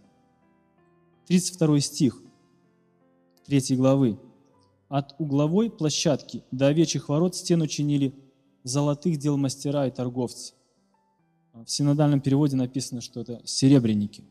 32 1.26 1.80
стих 1.80 2.22
3 3.46 3.76
главы. 3.76 4.18
От 4.88 5.14
угловой 5.18 5.70
площадки 5.70 6.42
до 6.50 6.68
овечьих 6.68 7.08
ворот 7.08 7.36
стену 7.36 7.66
чинили 7.66 8.14
золотых 8.64 9.18
дел 9.18 9.36
мастера 9.36 9.86
и 9.86 9.90
торговцы. 9.90 10.54
В 11.52 11.66
синодальном 11.66 12.20
переводе 12.20 12.56
написано, 12.56 13.00
что 13.00 13.20
это 13.20 13.40
серебряники. 13.44 14.24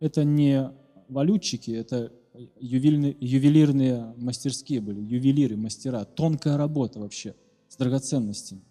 Это 0.00 0.24
не 0.24 0.70
валютчики, 1.08 1.70
это 1.70 2.12
ювелирные, 2.58 3.16
ювелирные 3.20 4.14
мастерские 4.16 4.80
были, 4.80 5.00
ювелиры, 5.00 5.56
мастера. 5.56 6.04
Тонкая 6.04 6.56
работа 6.56 7.00
вообще 7.00 7.34
с 7.68 7.76
драгоценностями. 7.76 8.62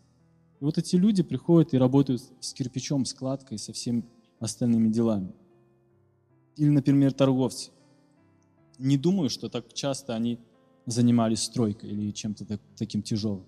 И 0.60 0.64
вот 0.64 0.78
эти 0.78 0.96
люди 0.96 1.24
приходят 1.24 1.74
и 1.74 1.78
работают 1.78 2.22
с 2.40 2.54
кирпичом, 2.54 3.06
с 3.06 3.14
кладкой, 3.14 3.58
со 3.58 3.74
всеми 3.74 4.06
остальными 4.40 4.90
делами. 4.90 5.34
Или, 6.56 6.70
например, 6.70 7.14
торговцы. 7.14 7.72
Не 8.78 8.98
думаю, 8.98 9.30
что 9.30 9.50
так 9.50 9.74
часто 9.74 10.16
они 10.16 10.40
занимались 10.86 11.44
стройкой 11.44 11.90
или 11.90 12.12
чем-то 12.12 12.60
таким 12.78 13.02
тяжелым. 13.02 13.46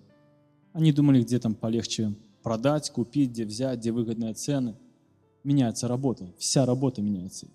Они 0.76 0.92
думали, 0.92 1.24
где 1.24 1.40
там 1.40 1.56
полегче 1.56 2.14
продать, 2.44 2.90
купить, 2.90 3.30
где 3.30 3.46
взять, 3.46 3.80
где 3.80 3.94
выгодные 3.94 4.34
цены. 4.34 4.76
Меняется 5.46 5.88
работа, 5.88 6.34
вся 6.38 6.66
работа 6.66 7.02
меняется. 7.02 7.48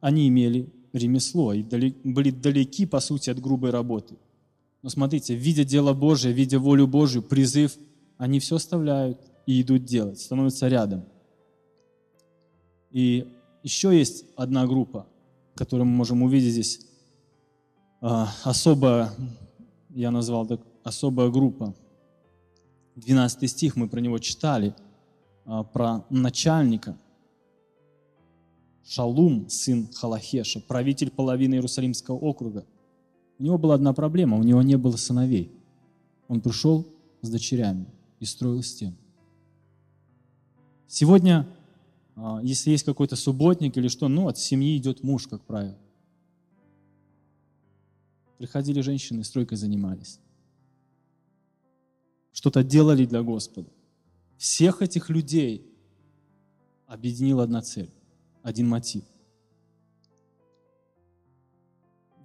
Они 0.00 0.28
имели 0.28 0.70
ремесло 0.92 1.54
и 1.54 1.62
были 1.62 2.30
далеки, 2.30 2.84
по 2.84 3.00
сути, 3.00 3.30
от 3.30 3.40
грубой 3.40 3.70
работы. 3.70 4.16
Но 4.82 4.90
смотрите, 4.90 5.34
видя 5.34 5.64
дело 5.64 5.94
Божие, 5.94 6.34
видя 6.34 6.58
волю 6.58 6.86
Божию, 6.86 7.22
призыв, 7.22 7.78
они 8.18 8.38
все 8.38 8.56
оставляют 8.56 9.18
и 9.46 9.62
идут 9.62 9.86
делать, 9.86 10.20
становятся 10.20 10.68
рядом. 10.68 11.06
И 12.90 13.26
еще 13.62 13.98
есть 13.98 14.26
одна 14.36 14.66
группа, 14.66 15.06
которую 15.54 15.86
мы 15.86 15.96
можем 15.96 16.22
увидеть 16.22 16.52
здесь. 16.52 16.86
А, 18.02 18.30
особая, 18.44 19.10
я 19.88 20.10
назвал 20.10 20.46
так, 20.46 20.60
особая 20.84 21.30
группа. 21.30 21.74
12 22.96 23.50
стих, 23.50 23.76
мы 23.76 23.88
про 23.88 24.00
него 24.00 24.18
читали, 24.18 24.74
а, 25.44 25.62
про 25.64 26.04
начальника. 26.10 26.96
Шалум, 28.84 29.48
сын 29.48 29.88
Халахеша, 29.92 30.60
правитель 30.60 31.10
половины 31.10 31.54
Иерусалимского 31.54 32.16
округа. 32.16 32.66
У 33.38 33.44
него 33.44 33.58
была 33.58 33.74
одна 33.74 33.92
проблема, 33.92 34.36
у 34.36 34.42
него 34.42 34.62
не 34.62 34.76
было 34.76 34.96
сыновей. 34.96 35.52
Он 36.28 36.40
пришел 36.40 36.86
с 37.22 37.30
дочерями 37.30 37.86
и 38.20 38.24
строил 38.24 38.62
стену. 38.62 38.96
Сегодня 40.86 41.46
а, 42.16 42.40
если 42.42 42.70
есть 42.70 42.84
какой-то 42.84 43.16
субботник 43.16 43.76
или 43.76 43.88
что, 43.88 44.08
ну, 44.08 44.28
от 44.28 44.38
семьи 44.38 44.76
идет 44.76 45.02
муж, 45.02 45.26
как 45.26 45.42
правило. 45.42 45.78
Приходили 48.38 48.80
женщины, 48.80 49.24
стройкой 49.24 49.56
занимались. 49.56 50.18
Что-то 52.32 52.62
делали 52.62 53.04
для 53.04 53.22
Господа. 53.22 53.68
Всех 54.38 54.82
этих 54.82 55.10
людей 55.10 55.66
объединила 56.86 57.44
одна 57.44 57.62
цель, 57.62 57.90
один 58.42 58.68
мотив. 58.68 59.04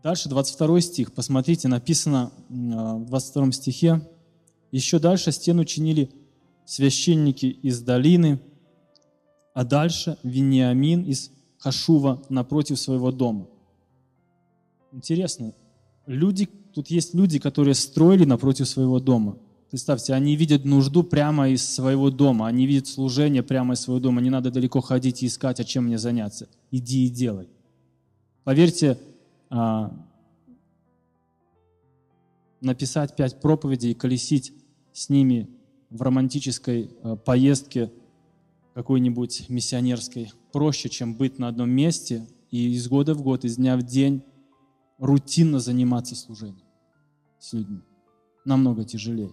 Дальше 0.04 0.30
22 0.30 0.82
стих. 0.82 1.12
Посмотрите, 1.14 1.68
написано 1.68 2.32
а, 2.50 2.96
в 2.96 3.06
22 3.06 3.52
стихе. 3.52 4.02
Еще 4.72 5.00
дальше 5.00 5.32
стену 5.32 5.66
чинили 5.66 6.12
священники 6.66 7.46
из 7.46 7.82
долины, 7.82 8.40
а 9.54 9.64
дальше 9.64 10.18
Вениамин 10.24 11.04
из 11.04 11.32
Хашува 11.58 12.24
напротив 12.30 12.80
своего 12.80 13.12
дома. 13.12 13.48
Интересно, 14.92 15.54
люди, 16.06 16.48
тут 16.74 16.90
есть 16.90 17.14
люди, 17.14 17.40
которые 17.40 17.74
строили 17.74 18.26
напротив 18.26 18.68
своего 18.68 19.00
дома. 19.00 19.38
Представьте, 19.70 20.14
они 20.14 20.36
видят 20.36 20.64
нужду 20.64 21.04
прямо 21.04 21.50
из 21.50 21.68
своего 21.68 22.10
дома, 22.10 22.48
они 22.48 22.66
видят 22.66 22.88
служение 22.88 23.44
прямо 23.44 23.74
из 23.74 23.82
своего 23.82 24.00
дома. 24.00 24.22
Не 24.22 24.30
надо 24.30 24.50
далеко 24.50 24.80
ходить 24.80 25.24
и 25.24 25.28
искать, 25.28 25.60
а 25.60 25.66
чем 25.66 25.86
мне 25.86 25.98
заняться. 25.98 26.48
Иди 26.72 27.06
и 27.06 27.10
делай. 27.10 27.50
Поверьте, 28.46 28.98
а, 29.50 29.94
написать 32.62 33.16
пять 33.18 33.42
проповедей 33.42 33.92
и 33.92 33.94
колесить 33.94 34.54
с 34.94 35.10
ними 35.10 35.50
в 35.90 36.02
романтической 36.02 36.90
а, 37.04 37.18
поездке 37.18 37.92
какой-нибудь 38.74 39.50
миссионерской 39.50 40.32
проще, 40.54 40.88
чем 40.88 41.16
быть 41.16 41.40
на 41.40 41.50
одном 41.50 41.70
месте 41.70 42.26
и 42.52 42.74
из 42.74 42.88
года 42.88 43.14
в 43.14 43.22
год, 43.22 43.44
из 43.44 43.58
дня 43.58 43.76
в 43.76 43.84
день 43.84 44.24
рутинно 44.98 45.60
заниматься 45.60 46.16
служением 46.16 46.68
с 47.40 47.52
людьми. 47.52 47.82
Намного 48.46 48.86
тяжелее. 48.86 49.32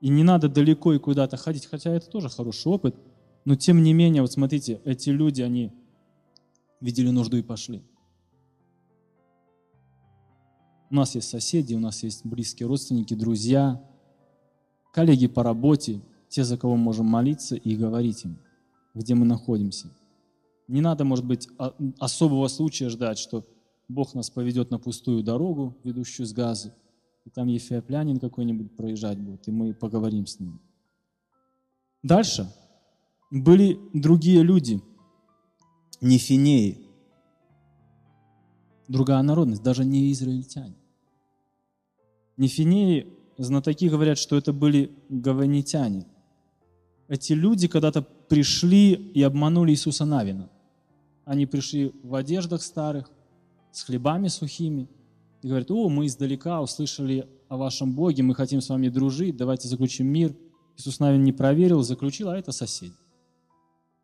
И 0.00 0.08
не 0.08 0.22
надо 0.22 0.48
далеко 0.48 0.92
и 0.92 0.98
куда-то 0.98 1.36
ходить, 1.36 1.66
хотя 1.66 1.90
это 1.90 2.08
тоже 2.08 2.28
хороший 2.28 2.68
опыт, 2.68 2.96
но 3.44 3.54
тем 3.54 3.82
не 3.82 3.92
менее, 3.92 4.22
вот 4.22 4.32
смотрите, 4.32 4.80
эти 4.84 5.10
люди, 5.10 5.42
они 5.42 5.72
видели 6.80 7.10
нужду 7.10 7.36
и 7.36 7.42
пошли. 7.42 7.82
У 10.90 10.94
нас 10.94 11.14
есть 11.14 11.28
соседи, 11.28 11.74
у 11.74 11.80
нас 11.80 12.02
есть 12.02 12.24
близкие 12.24 12.68
родственники, 12.68 13.14
друзья, 13.14 13.82
коллеги 14.92 15.26
по 15.26 15.42
работе, 15.42 16.00
те, 16.28 16.44
за 16.44 16.56
кого 16.56 16.76
мы 16.76 16.84
можем 16.84 17.06
молиться 17.06 17.56
и 17.56 17.76
говорить 17.76 18.24
им, 18.24 18.38
где 18.94 19.14
мы 19.14 19.24
находимся. 19.24 19.90
Не 20.68 20.80
надо, 20.80 21.04
может 21.04 21.24
быть, 21.24 21.48
особого 21.98 22.48
случая 22.48 22.88
ждать, 22.88 23.18
что 23.18 23.46
Бог 23.88 24.14
нас 24.14 24.30
поведет 24.30 24.70
на 24.70 24.78
пустую 24.78 25.22
дорогу, 25.22 25.76
ведущую 25.84 26.26
с 26.26 26.32
газа, 26.32 26.74
и 27.26 27.30
там 27.30 27.48
ефиоплянин 27.48 28.20
какой-нибудь 28.20 28.76
проезжать 28.76 29.18
будет, 29.18 29.48
и 29.48 29.50
мы 29.50 29.74
поговорим 29.74 30.26
с 30.26 30.38
ним. 30.38 30.60
Дальше 32.02 32.48
были 33.32 33.78
другие 33.92 34.42
люди, 34.42 34.80
не 36.00 36.18
финеи, 36.18 36.78
другая 38.86 39.22
народность, 39.22 39.62
даже 39.62 39.84
не 39.84 40.12
израильтяне. 40.12 40.76
Нефинеи, 42.36 43.12
знатоки 43.38 43.88
говорят, 43.88 44.18
что 44.18 44.36
это 44.36 44.52
были 44.52 44.92
гаванитяне. 45.08 46.06
Эти 47.08 47.32
люди 47.32 47.66
когда-то 47.66 48.02
пришли 48.02 48.92
и 48.92 49.22
обманули 49.22 49.72
Иисуса 49.72 50.04
Навина. 50.04 50.48
Они 51.24 51.46
пришли 51.46 51.92
в 52.04 52.14
одеждах 52.14 52.62
старых, 52.62 53.10
с 53.72 53.82
хлебами 53.82 54.28
сухими, 54.28 54.88
и 55.46 55.48
говорят, 55.48 55.70
о, 55.70 55.88
мы 55.88 56.06
издалека 56.06 56.60
услышали 56.60 57.28
о 57.48 57.56
вашем 57.56 57.92
Боге, 57.92 58.24
мы 58.24 58.34
хотим 58.34 58.60
с 58.60 58.68
вами 58.68 58.88
дружить, 58.88 59.36
давайте 59.36 59.68
заключим 59.68 60.08
мир. 60.08 60.34
Иисус 60.76 60.98
Навин 60.98 61.22
не 61.22 61.32
проверил, 61.32 61.84
заключил, 61.84 62.30
а 62.30 62.36
это 62.36 62.50
соседи, 62.50 62.96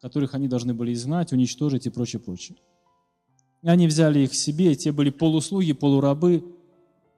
которых 0.01 0.37
они 0.37 0.47
должны 0.47 0.73
были 0.73 0.93
изгнать, 0.93 1.33
уничтожить 1.33 1.85
и 1.87 1.91
прочее, 1.91 2.21
прочее. 2.21 2.59
И 3.63 3.69
они 3.69 3.89
взяли 3.89 4.21
их 4.21 4.37
себе, 4.37 4.77
те 4.77 4.93
были 4.93 5.11
полуслуги, 5.11 5.73
полурабы, 5.73 6.45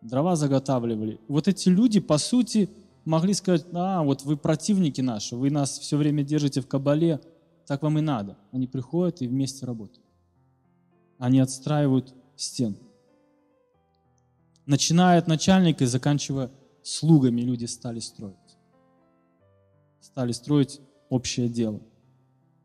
дрова 0.01 0.37
заготавливали. 0.37 1.21
Вот 1.29 1.47
эти 1.47 1.69
люди, 1.69 2.01
по 2.01 2.17
сути, 2.17 2.71
могли 3.05 3.35
сказать, 3.35 3.67
а, 3.75 4.03
вот 4.03 4.23
вы 4.23 4.39
противники 4.39 5.03
наши, 5.03 5.37
вы 5.37 5.51
нас 5.51 5.79
все 5.79 5.99
время 5.99 6.23
держите 6.25 6.63
в 6.63 6.67
кабале, 6.67 7.21
так 7.67 7.83
вам 7.83 7.99
и 7.99 8.01
надо. 8.01 8.39
Они 8.53 8.69
приходят 8.69 9.21
и 9.21 9.27
вместе 9.27 9.67
работают. 9.67 10.07
Они 11.19 11.41
отстраивают 11.41 12.15
стену. 12.37 12.77
Начиная 14.67 15.19
от 15.19 15.27
начальника 15.27 15.85
и 15.85 15.87
заканчивая 15.87 16.51
слугами, 16.83 17.43
люди 17.43 17.67
стали 17.67 18.01
строить. 18.01 18.37
Стали 20.01 20.33
строить 20.33 20.81
общее 21.09 21.49
дело. 21.49 21.81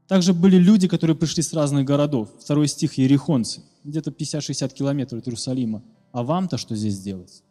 Также 0.07 0.33
были 0.33 0.57
люди, 0.57 0.87
которые 0.87 1.15
пришли 1.15 1.43
с 1.43 1.53
разных 1.53 1.85
городов. 1.85 2.29
Второй 2.39 2.67
стих– 2.67 2.93
ерехонцы 2.97 3.61
где-то 3.83 4.11
50-60 4.11 4.73
километров 4.73 5.21
от 5.21 5.27
Иерусалима. 5.27 5.83
А 6.11 6.23
вам-то 6.23 6.57
что 6.57 6.75
здесь 6.75 6.99
делать? 6.99 7.43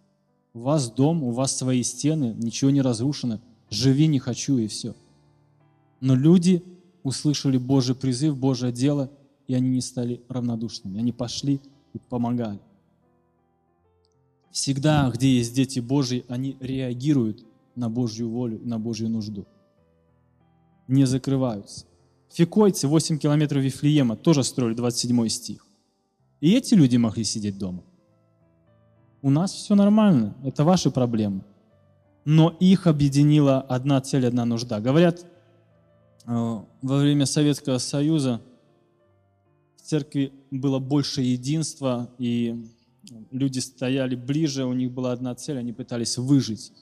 У 0.54 0.60
вас 0.60 0.90
дом, 0.90 1.22
у 1.22 1.30
вас 1.30 1.56
свои 1.56 1.82
стены, 1.82 2.34
ничего 2.36 2.70
не 2.70 2.82
разрушено. 2.82 3.40
Живи 3.70 4.06
не 4.08 4.18
хочу 4.18 4.58
и 4.58 4.66
все. 4.66 4.94
Но 6.00 6.14
люди 6.14 6.64
услышали 7.02 7.58
Божий 7.58 7.94
призыв, 7.94 8.36
Божье 8.36 8.72
дело, 8.72 9.10
и 9.46 9.54
они 9.54 9.70
не 9.70 9.80
стали 9.80 10.22
равнодушными. 10.28 10.98
Они 10.98 11.12
пошли 11.12 11.60
и 11.92 11.98
помогали. 11.98 12.60
Всегда, 14.50 15.10
где 15.14 15.36
есть 15.36 15.54
дети 15.54 15.80
Божьи, 15.80 16.24
они 16.28 16.56
реагируют 16.60 17.44
на 17.74 17.88
Божью 17.88 18.30
волю, 18.30 18.60
на 18.64 18.78
Божью 18.78 19.08
нужду. 19.08 19.46
Не 20.88 21.04
закрываются. 21.04 21.86
Фикойцы 22.30 22.88
8 22.88 23.18
километров 23.18 23.62
Вифлеема 23.62 24.16
тоже 24.16 24.44
строили 24.44 24.74
27 24.74 25.28
стих. 25.28 25.66
И 26.40 26.54
эти 26.54 26.74
люди 26.74 26.96
могли 26.96 27.24
сидеть 27.24 27.58
дома. 27.58 27.82
У 29.22 29.30
нас 29.30 29.52
все 29.52 29.74
нормально, 29.74 30.36
это 30.44 30.64
ваши 30.64 30.90
проблемы. 30.90 31.44
Но 32.24 32.50
их 32.60 32.86
объединила 32.86 33.60
одна 33.60 34.00
цель, 34.00 34.26
одна 34.26 34.44
нужда. 34.44 34.80
Говорят, 34.80 35.24
э, 36.26 36.60
во 36.82 36.96
время 36.96 37.26
Советского 37.26 37.78
Союза 37.78 38.40
в 39.76 39.82
церкви 39.82 40.32
было 40.50 40.78
больше 40.78 41.22
единства, 41.22 42.10
и 42.18 42.64
люди 43.30 43.58
стояли 43.58 44.14
ближе, 44.14 44.64
у 44.64 44.72
них 44.72 44.92
была 44.92 45.12
одна 45.12 45.34
цель, 45.34 45.58
они 45.58 45.72
пытались 45.72 46.18
выжить, 46.18 46.72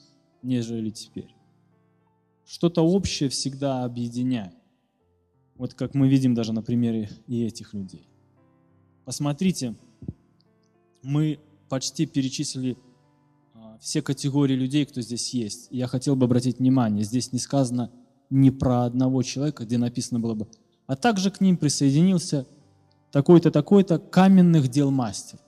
нежели 0.41 0.89
теперь. 0.89 1.33
Что-то 2.45 2.81
общее 2.81 3.29
всегда 3.29 3.83
объединяет. 3.83 4.53
Вот 5.55 5.73
как 5.73 5.93
мы 5.95 6.07
видим 6.07 6.33
даже 6.33 6.53
на 6.53 6.61
примере 6.61 7.09
и 7.27 7.43
этих 7.43 7.73
людей. 7.73 8.07
Посмотрите, 9.05 9.75
мы 11.01 11.39
почти 11.69 12.05
перечислили 12.05 12.77
а, 13.53 13.77
все 13.79 14.01
категории 14.01 14.53
людей, 14.55 14.85
кто 14.85 15.01
здесь 15.01 15.33
есть. 15.33 15.67
я 15.71 15.87
хотел 15.87 16.15
бы 16.15 16.25
обратить 16.25 16.59
внимание, 16.59 17.03
здесь 17.03 17.31
не 17.33 17.39
сказано 17.39 17.91
не 18.29 18.51
про 18.51 18.83
одного 18.83 19.23
человека, 19.23 19.65
где 19.65 19.77
написано 19.77 20.19
было 20.19 20.33
бы, 20.33 20.47
а 20.85 20.95
также 20.95 21.31
к 21.31 21.41
ним 21.41 21.57
присоединился 21.57 22.45
такой-то, 23.11 23.51
такой-то 23.51 23.99
каменных 23.99 24.67
дел 24.67 24.91
мастер, 24.91 25.39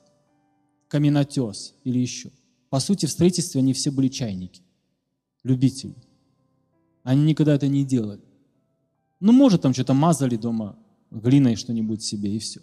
каменотес 0.90 1.76
или 1.86 2.00
еще. 2.00 2.32
По 2.70 2.80
сути, 2.82 3.06
в 3.06 3.12
строительстве 3.12 3.62
они 3.62 3.72
все 3.72 3.90
были 3.90 4.10
чайники, 4.10 4.62
любители. 5.44 5.96
Они 7.04 7.24
никогда 7.24 7.56
это 7.56 7.70
не 7.70 7.86
делали. 7.86 8.22
Ну, 9.22 9.32
может, 9.32 9.62
там 9.62 9.74
что-то 9.74 9.94
мазали 9.94 10.36
дома 10.36 10.78
глиной 11.10 11.56
что-нибудь 11.56 12.04
себе 12.04 12.36
и 12.36 12.40
все 12.40 12.62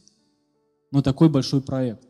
но 0.90 1.02
такой 1.02 1.28
большой 1.28 1.60
проект. 1.60 2.06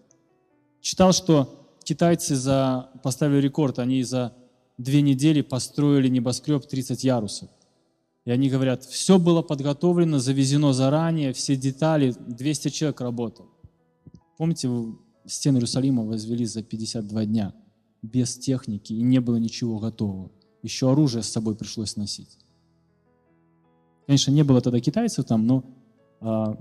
Читал, 0.80 1.12
что 1.12 1.68
китайцы 1.82 2.36
за, 2.36 2.90
поставили 3.02 3.40
рекорд, 3.40 3.78
они 3.78 4.02
за 4.02 4.32
две 4.78 5.02
недели 5.02 5.40
построили 5.40 6.08
небоскреб 6.08 6.64
30 6.66 7.02
ярусов. 7.04 7.48
И 8.24 8.30
они 8.30 8.48
говорят, 8.48 8.84
все 8.84 9.18
было 9.18 9.42
подготовлено, 9.42 10.18
завезено 10.18 10.72
заранее, 10.72 11.32
все 11.32 11.56
детали, 11.56 12.14
200 12.26 12.68
человек 12.68 13.00
работал. 13.00 13.46
Помните, 14.36 14.68
стены 15.26 15.56
Иерусалима 15.56 16.04
возвели 16.04 16.44
за 16.44 16.62
52 16.62 17.24
дня, 17.26 17.54
без 18.02 18.38
техники, 18.38 18.92
и 18.92 19.02
не 19.02 19.20
было 19.20 19.36
ничего 19.36 19.78
готового. 19.78 20.30
Еще 20.62 20.90
оружие 20.90 21.22
с 21.22 21.28
собой 21.28 21.56
пришлось 21.56 21.96
носить. 21.96 22.38
Конечно, 24.06 24.30
не 24.30 24.44
было 24.44 24.60
тогда 24.60 24.80
китайцев 24.80 25.24
там, 25.24 25.46
но 25.46 25.64
а, 26.20 26.56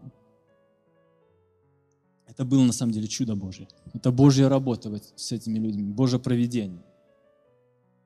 это 2.27 2.43
было 2.43 2.63
на 2.63 2.73
самом 2.73 2.91
деле 2.91 3.07
чудо 3.07 3.35
Божье. 3.35 3.67
Это 3.93 4.11
Божья 4.11 4.49
работа 4.49 5.01
с 5.15 5.31
этими 5.31 5.59
людьми, 5.59 5.91
Божье 5.91 6.19
проведение. 6.19 6.83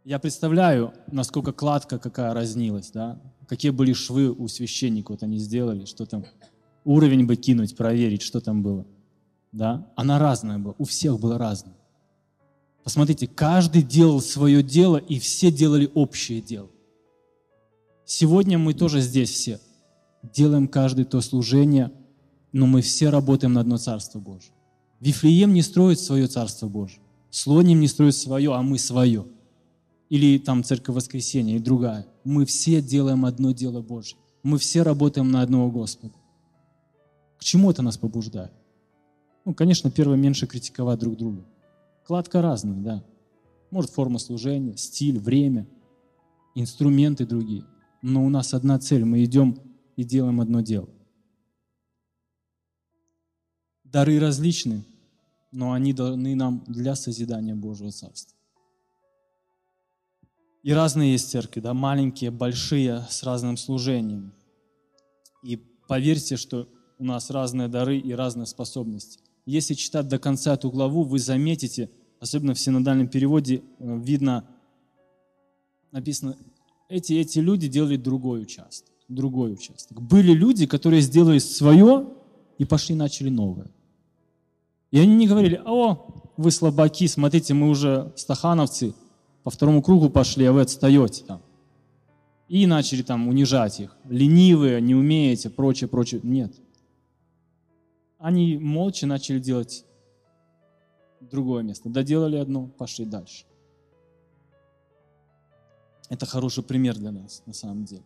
Я 0.04 0.19
представляю, 0.19 0.93
насколько 1.12 1.54
кладка 1.54 2.00
какая 2.00 2.34
разнилась, 2.34 2.91
да? 2.91 3.22
какие 3.50 3.72
были 3.72 3.93
швы 3.93 4.32
у 4.32 4.48
священника, 4.48 5.12
вот 5.12 5.24
они 5.24 5.39
сделали, 5.39 5.86
что 5.86 6.06
там, 6.06 6.24
уровень 6.86 7.26
бы 7.26 7.36
кинуть, 7.36 7.76
проверить, 7.76 8.22
что 8.22 8.39
там 8.39 8.62
было. 8.62 8.86
Да? 9.52 9.92
Она 9.96 10.20
разная 10.20 10.58
была, 10.58 10.76
у 10.78 10.84
всех 10.84 11.20
было 11.20 11.38
разное. 11.38 11.76
Посмотрите, 12.84 13.28
каждый 13.28 13.84
делал 13.84 14.22
свое 14.22 14.64
дело, 14.64 14.98
и 14.98 15.20
все 15.20 15.52
делали 15.52 15.92
общее 15.94 16.42
дело. 16.42 16.70
Сегодня 18.06 18.58
мы 18.58 18.74
тоже 18.74 19.02
здесь 19.02 19.30
все 19.30 19.60
делаем 20.24 20.68
каждый 20.68 21.06
то 21.06 21.22
служение, 21.22 21.92
но 22.52 22.66
мы 22.66 22.82
все 22.82 23.10
работаем 23.10 23.54
на 23.54 23.62
одно 23.62 23.78
Царство 23.78 24.20
Божие. 24.20 24.52
Вифлеем 25.00 25.54
не 25.54 25.62
строит 25.62 26.00
свое 26.00 26.28
Царство 26.28 26.68
Божие. 26.68 27.02
Слоним 27.30 27.80
не 27.80 27.88
строит 27.88 28.16
свое, 28.16 28.54
а 28.54 28.62
мы 28.62 28.80
свое. 28.80 29.26
Или 30.10 30.40
там 30.40 30.64
Церковь 30.64 30.96
Воскресения 30.96 31.58
и 31.58 31.60
другая. 31.60 32.08
Мы 32.24 32.46
все 32.46 32.82
делаем 32.82 33.26
одно 33.26 33.52
дело 33.52 33.82
Божье. 33.82 34.18
Мы 34.42 34.58
все 34.58 34.82
работаем 34.82 35.30
на 35.32 35.42
одного 35.42 35.70
Господа. 35.70 36.14
К 37.38 37.44
чему 37.44 37.70
это 37.70 37.82
нас 37.82 37.98
побуждает? 37.98 38.52
Ну, 39.50 39.56
конечно, 39.56 39.90
первое, 39.90 40.16
меньше 40.16 40.46
критиковать 40.46 41.00
друг 41.00 41.18
друга. 41.18 41.44
Кладка 42.06 42.40
разная, 42.40 42.80
да. 42.82 43.04
Может, 43.72 43.90
форма 43.90 44.20
служения, 44.20 44.78
стиль, 44.78 45.18
время, 45.18 45.68
инструменты 46.54 47.26
другие. 47.26 47.66
Но 48.04 48.24
у 48.24 48.30
нас 48.30 48.54
одна 48.54 48.78
цель. 48.78 49.06
Мы 49.06 49.24
идем 49.24 49.58
и 49.96 50.04
делаем 50.04 50.40
одно 50.40 50.62
дело. 50.62 50.88
Дары 53.84 54.20
различны, 54.20 54.86
но 55.52 55.72
они 55.72 55.94
даны 55.94 56.36
нам 56.36 56.64
для 56.68 56.94
созидания 56.94 57.56
Божьего 57.56 57.92
Царства. 57.92 58.38
И 60.62 60.72
разные 60.72 61.14
есть 61.14 61.32
церкви, 61.32 61.60
да, 61.60 61.74
маленькие, 61.74 62.30
большие, 62.30 63.08
с 63.10 63.24
разным 63.24 63.58
служением. 63.58 64.32
И 65.42 65.56
поверьте, 65.88 66.38
что 66.38 66.70
у 67.00 67.04
нас 67.04 67.32
разные 67.32 67.68
дары 67.68 67.98
и 67.98 68.14
разные 68.14 68.46
способности. 68.46 69.24
Если 69.45 69.73
читать 69.73 70.08
до 70.08 70.19
конца 70.19 70.54
эту 70.54 70.69
главу, 70.69 71.04
вы 71.04 71.19
заметите, 71.19 71.89
особенно 72.19 72.54
в 72.54 72.60
синодальном 72.60 73.08
переводе, 73.08 73.63
э, 73.80 73.99
видно, 73.99 74.45
написано, 75.91 76.38
эти, 76.88 77.13
эти 77.13 77.39
люди 77.39 77.67
делали 77.67 77.97
другой 77.97 78.41
участок, 78.41 78.93
другой 79.08 79.54
участок. 79.54 80.02
Были 80.02 80.34
люди, 80.34 80.65
которые 80.65 81.02
сделали 81.02 81.39
свое 81.39 82.08
и 82.58 82.65
пошли 82.65 82.95
начали 82.95 83.30
новое. 83.30 83.67
И 84.91 84.99
они 84.99 85.15
не 85.15 85.28
говорили, 85.28 85.62
о, 85.65 86.23
вы 86.38 86.52
слабаки, 86.52 87.08
смотрите, 87.08 87.54
мы 87.54 87.69
уже 87.69 88.12
стахановцы, 88.15 88.93
по 89.43 89.52
второму 89.52 89.82
кругу 89.82 90.10
пошли, 90.10 90.45
а 90.45 90.52
вы 90.52 90.62
отстаете 90.62 91.23
там. 91.25 91.41
И 92.47 92.65
начали 92.65 93.04
там 93.04 93.28
унижать 93.28 93.80
их. 93.80 93.95
Ленивые, 94.06 94.82
не 94.82 94.95
умеете, 94.95 95.49
прочее, 95.52 95.88
прочее. 95.88 96.19
Нет. 96.23 96.56
Они 98.19 98.58
молча 98.58 99.08
начали 99.08 99.39
делать 99.39 99.86
другое 101.21 101.63
место. 101.63 101.89
Доделали 101.89 102.36
одно, 102.36 102.67
пошли 102.67 103.05
дальше. 103.05 103.45
Это 106.10 106.25
хороший 106.25 106.63
пример 106.63 106.97
для 106.97 107.12
нас, 107.12 107.41
на 107.45 107.53
самом 107.53 107.86
деле. 107.86 108.03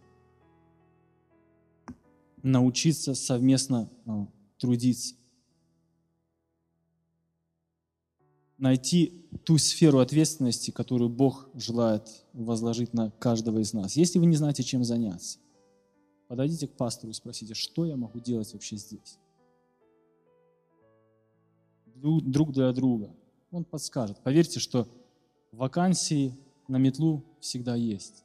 Научиться 2.44 3.16
совместно 3.16 3.90
а, 4.06 4.28
трудиться. 4.58 5.16
найти 8.64 9.28
ту 9.44 9.58
сферу 9.58 10.00
ответственности, 10.00 10.72
которую 10.72 11.10
Бог 11.10 11.50
желает 11.54 12.08
возложить 12.32 12.94
на 12.94 13.12
каждого 13.12 13.60
из 13.60 13.74
нас. 13.74 13.98
Если 13.98 14.20
вы 14.20 14.26
не 14.26 14.38
знаете, 14.38 14.64
чем 14.64 14.86
заняться, 14.86 15.40
подойдите 16.30 16.70
к 16.70 16.78
пастору 16.78 17.12
и 17.12 17.14
спросите, 17.14 17.56
что 17.56 17.86
я 17.86 17.98
могу 17.98 18.22
делать 18.22 18.54
вообще 18.54 18.78
здесь? 18.78 19.20
Друг 21.96 22.52
для 22.52 22.72
друга. 22.72 23.16
Он 23.52 23.64
подскажет. 23.64 24.22
Поверьте, 24.24 24.60
что 24.60 24.88
вакансии 25.52 26.36
на 26.68 26.78
метлу 26.78 27.24
всегда 27.40 27.76
есть. 27.76 28.24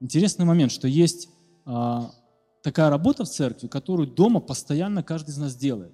Интересный 0.00 0.44
момент, 0.44 0.72
что 0.72 0.88
есть 0.88 1.28
а, 1.64 2.10
такая 2.62 2.90
работа 2.90 3.24
в 3.24 3.28
церкви, 3.28 3.66
которую 3.66 4.08
дома 4.08 4.40
постоянно 4.40 5.02
каждый 5.02 5.30
из 5.30 5.38
нас 5.38 5.56
делает. 5.56 5.92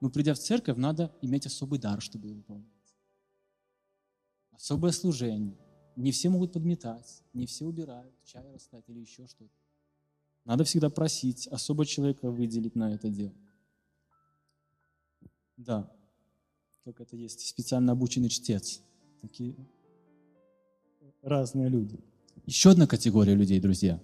Но 0.00 0.08
придя 0.08 0.34
в 0.34 0.38
церковь, 0.38 0.76
надо 0.76 1.12
иметь 1.20 1.46
особый 1.46 1.78
дар, 1.78 2.00
чтобы 2.00 2.28
ее 2.28 2.36
выполнять 2.36 2.80
особое 4.60 4.92
служение. 4.92 5.56
Не 5.96 6.12
все 6.12 6.28
могут 6.28 6.52
подметать, 6.52 7.22
не 7.32 7.46
все 7.46 7.64
убирают, 7.64 8.14
чай 8.24 8.44
расстать 8.52 8.84
или 8.88 9.00
еще 9.00 9.26
что-то. 9.26 9.52
Надо 10.44 10.64
всегда 10.64 10.90
просить, 10.90 11.46
особо 11.48 11.84
человека 11.86 12.30
выделить 12.30 12.76
на 12.76 12.92
это 12.94 13.08
дело. 13.08 13.34
Да, 15.56 15.90
как 16.92 17.00
это 17.00 17.16
есть, 17.16 17.46
специально 17.46 17.92
обученный 17.92 18.28
чтец. 18.28 18.80
Такие 19.22 19.54
разные 21.22 21.68
люди. 21.68 22.00
Еще 22.46 22.70
одна 22.70 22.86
категория 22.86 23.34
людей, 23.34 23.60
друзья. 23.60 24.00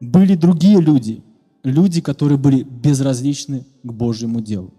Были 0.00 0.34
другие 0.34 0.80
люди, 0.80 1.22
люди, 1.62 2.00
которые 2.00 2.38
были 2.38 2.62
безразличны 2.62 3.64
к 3.82 3.92
Божьему 3.92 4.40
делу. 4.40 4.72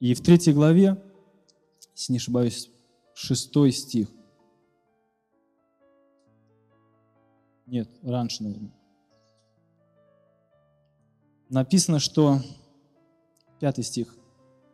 И 0.00 0.14
в 0.14 0.20
третьей 0.20 0.52
главе 0.52 0.96
если 1.98 2.12
не 2.12 2.18
ошибаюсь, 2.18 2.70
шестой 3.12 3.72
стих. 3.72 4.08
Нет, 7.66 7.90
раньше, 8.02 8.44
наверное. 8.44 8.72
Написано, 11.48 11.98
что, 11.98 12.38
пятый 13.58 13.82
стих, 13.82 14.14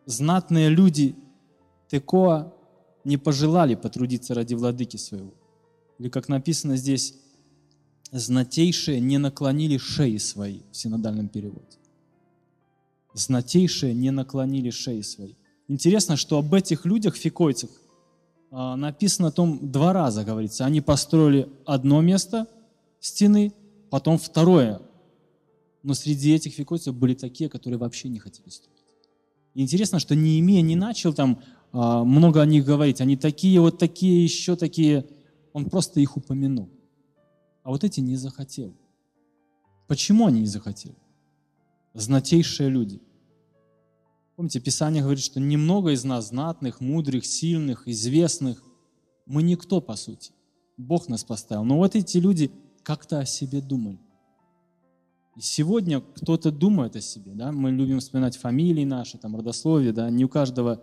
«Знатные 0.06 0.68
люди 0.68 1.14
Текоа 1.90 2.52
не 3.04 3.16
пожелали 3.16 3.74
потрудиться 3.74 4.34
ради 4.34 4.54
владыки 4.54 4.96
своего». 4.96 5.34
Или, 5.98 6.08
как 6.08 6.28
написано 6.28 6.76
здесь, 6.76 7.14
«Знатейшие 8.10 9.00
не 9.00 9.18
наклонили 9.18 9.78
шеи 9.78 10.18
свои» 10.18 10.60
в 10.70 10.76
синодальном 10.76 11.28
переводе. 11.28 11.78
«Знатейшие 13.12 13.94
не 13.94 14.10
наклонили 14.10 14.70
шеи 14.70 15.02
свои». 15.02 15.34
Интересно, 15.68 16.16
что 16.16 16.38
об 16.38 16.52
этих 16.52 16.84
людях, 16.84 17.16
фикойцах, 17.16 17.70
а, 18.50 18.76
написано 18.76 19.28
о 19.28 19.32
том 19.32 19.58
два 19.72 19.92
раза, 19.92 20.24
говорится. 20.24 20.64
Они 20.64 20.80
построили 20.80 21.48
одно 21.64 22.00
место 22.02 22.46
стены, 23.00 23.52
потом 23.90 24.18
второе. 24.18 24.80
Но 25.82 25.94
среди 25.94 26.32
этих 26.34 26.52
фикойцев 26.54 26.94
были 26.94 27.14
такие, 27.14 27.50
которые 27.50 27.78
вообще 27.78 28.08
не 28.08 28.18
хотели 28.18 28.48
строить. 28.48 28.73
Интересно, 29.54 29.98
что 29.98 30.14
Неемия 30.14 30.62
не 30.62 30.76
начал 30.76 31.12
там 31.12 31.40
а, 31.72 32.04
много 32.04 32.42
о 32.42 32.46
них 32.46 32.64
говорить. 32.64 33.00
Они 33.00 33.16
такие, 33.16 33.60
вот 33.60 33.78
такие, 33.78 34.24
еще 34.24 34.56
такие. 34.56 35.06
Он 35.52 35.66
просто 35.70 36.00
их 36.00 36.16
упомянул. 36.16 36.68
А 37.62 37.70
вот 37.70 37.84
эти 37.84 38.00
не 38.00 38.16
захотели. 38.16 38.74
Почему 39.86 40.26
они 40.26 40.40
не 40.40 40.46
захотели? 40.46 40.96
Знатейшие 41.94 42.68
люди– 42.68 43.00
Помните, 44.36 44.58
Писание 44.58 45.02
говорит, 45.02 45.22
что 45.22 45.38
немного 45.38 45.92
из 45.92 46.02
нас 46.02 46.28
знатных, 46.28 46.80
мудрых, 46.80 47.24
сильных, 47.24 47.86
известных. 47.86 48.62
Мы 49.26 49.44
никто, 49.44 49.80
по 49.80 49.94
сути. 49.94 50.32
Бог 50.76 51.08
нас 51.08 51.22
поставил. 51.22 51.64
Но 51.64 51.76
вот 51.76 51.94
эти 51.94 52.18
люди 52.18 52.50
как-то 52.82 53.20
о 53.20 53.26
себе 53.26 53.60
думали. 53.60 54.00
Сегодня 55.38 56.00
кто-то 56.00 56.52
думает 56.52 56.96
о 56.96 57.00
себе. 57.00 57.32
Да? 57.34 57.50
Мы 57.50 57.70
любим 57.72 57.98
вспоминать 57.98 58.36
фамилии 58.36 58.84
наши, 58.84 59.18
там, 59.18 59.36
родословие. 59.36 59.92
Да? 59.92 60.08
Не 60.10 60.24
у 60.24 60.28
каждого, 60.28 60.82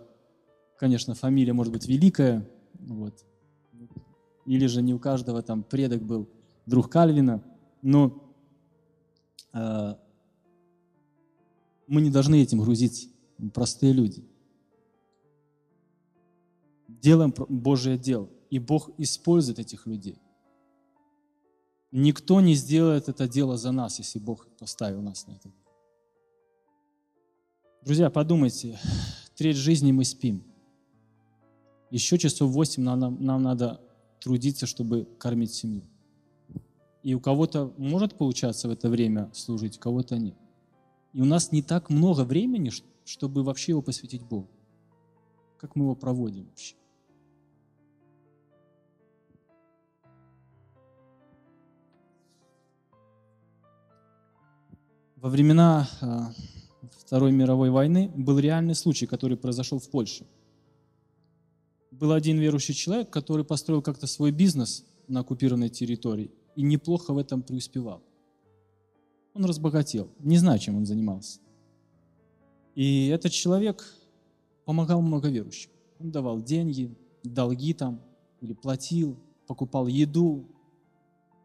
конечно, 0.78 1.14
фамилия 1.14 1.52
может 1.52 1.72
быть 1.72 1.86
великая. 1.86 2.46
Вот. 2.80 3.24
Или 4.44 4.66
же 4.66 4.82
не 4.82 4.92
у 4.92 4.98
каждого 4.98 5.42
там 5.42 5.62
предок 5.62 6.02
был 6.02 6.28
друг 6.66 6.90
Кальвина. 6.90 7.42
Но 7.80 8.34
э, 9.54 9.94
мы 11.86 12.00
не 12.02 12.10
должны 12.10 12.42
этим 12.42 12.60
грузиться 12.60 13.08
простые 13.54 13.92
люди. 13.92 14.24
Делаем 16.88 17.34
Божье 17.48 17.98
дело, 17.98 18.28
и 18.50 18.58
Бог 18.58 18.90
использует 18.98 19.58
этих 19.58 19.86
людей. 19.86 20.18
Никто 21.92 22.40
не 22.40 22.54
сделает 22.54 23.10
это 23.10 23.28
дело 23.28 23.58
за 23.58 23.70
нас, 23.70 23.98
если 23.98 24.18
Бог 24.18 24.46
поставил 24.58 25.02
нас 25.02 25.26
на 25.26 25.32
это. 25.32 25.52
Друзья, 27.84 28.08
подумайте, 28.08 28.80
треть 29.36 29.56
жизни 29.56 29.92
мы 29.92 30.04
спим. 30.04 30.42
Еще 31.90 32.16
часов 32.16 32.50
восемь 32.50 32.82
нам, 32.82 33.22
нам 33.22 33.42
надо 33.42 33.82
трудиться, 34.20 34.66
чтобы 34.66 35.06
кормить 35.18 35.52
семью. 35.52 35.82
И 37.02 37.14
у 37.14 37.20
кого-то 37.20 37.74
может 37.76 38.16
получаться 38.16 38.68
в 38.68 38.70
это 38.70 38.88
время 38.88 39.30
служить, 39.34 39.76
у 39.76 39.80
кого-то 39.80 40.16
нет. 40.16 40.36
И 41.12 41.20
у 41.20 41.26
нас 41.26 41.52
не 41.52 41.60
так 41.60 41.90
много 41.90 42.24
времени, 42.24 42.70
чтобы 43.04 43.42
вообще 43.42 43.72
его 43.72 43.82
посвятить 43.82 44.22
Богу? 44.22 44.48
Как 45.58 45.76
мы 45.76 45.84
его 45.84 45.94
проводим 45.94 46.46
вообще? 46.46 46.76
Во 55.22 55.28
времена 55.28 55.88
а, 56.00 56.32
Второй 56.98 57.30
мировой 57.30 57.70
войны 57.70 58.10
был 58.12 58.40
реальный 58.40 58.74
случай, 58.74 59.06
который 59.06 59.36
произошел 59.36 59.78
в 59.78 59.88
Польше. 59.88 60.26
Был 61.92 62.10
один 62.10 62.40
верующий 62.40 62.74
человек, 62.74 63.10
который 63.10 63.44
построил 63.44 63.82
как-то 63.82 64.08
свой 64.08 64.32
бизнес 64.32 64.84
на 65.06 65.20
оккупированной 65.20 65.68
территории 65.68 66.32
и 66.56 66.62
неплохо 66.62 67.14
в 67.14 67.18
этом 67.18 67.44
преуспевал. 67.44 68.02
Он 69.32 69.44
разбогател, 69.44 70.10
не 70.18 70.38
знаю, 70.38 70.58
чем 70.58 70.76
он 70.76 70.86
занимался. 70.86 71.38
И 72.74 73.06
этот 73.06 73.30
человек 73.30 73.94
помогал 74.64 75.02
много 75.02 75.28
верующим. 75.28 75.70
Он 76.00 76.10
давал 76.10 76.42
деньги, 76.42 76.92
долги 77.22 77.74
там, 77.74 78.00
или 78.40 78.54
платил, 78.54 79.16
покупал 79.46 79.86
еду, 79.86 80.48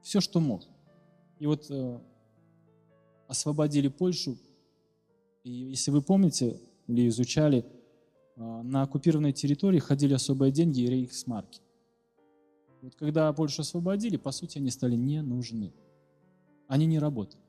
все, 0.01 0.19
что 0.19 0.39
мог. 0.39 0.63
И 1.37 1.45
вот 1.45 1.67
э, 1.69 1.99
освободили 3.27 3.87
Польшу, 3.87 4.37
и 5.43 5.51
если 5.51 5.91
вы 5.91 6.01
помните 6.01 6.59
или 6.87 7.07
изучали, 7.07 7.65
э, 8.35 8.61
на 8.63 8.83
оккупированной 8.83 9.33
территории 9.33 9.79
ходили 9.79 10.13
особые 10.13 10.51
деньги 10.51 10.81
и 10.81 10.87
рейхсмарки. 10.87 11.61
Вот 12.81 12.95
когда 12.95 13.31
Польшу 13.33 13.61
освободили, 13.61 14.17
по 14.17 14.31
сути, 14.31 14.57
они 14.57 14.71
стали 14.71 14.95
не 14.95 15.21
нужны. 15.21 15.73
Они 16.67 16.85
не 16.85 16.99
работали. 16.99 17.41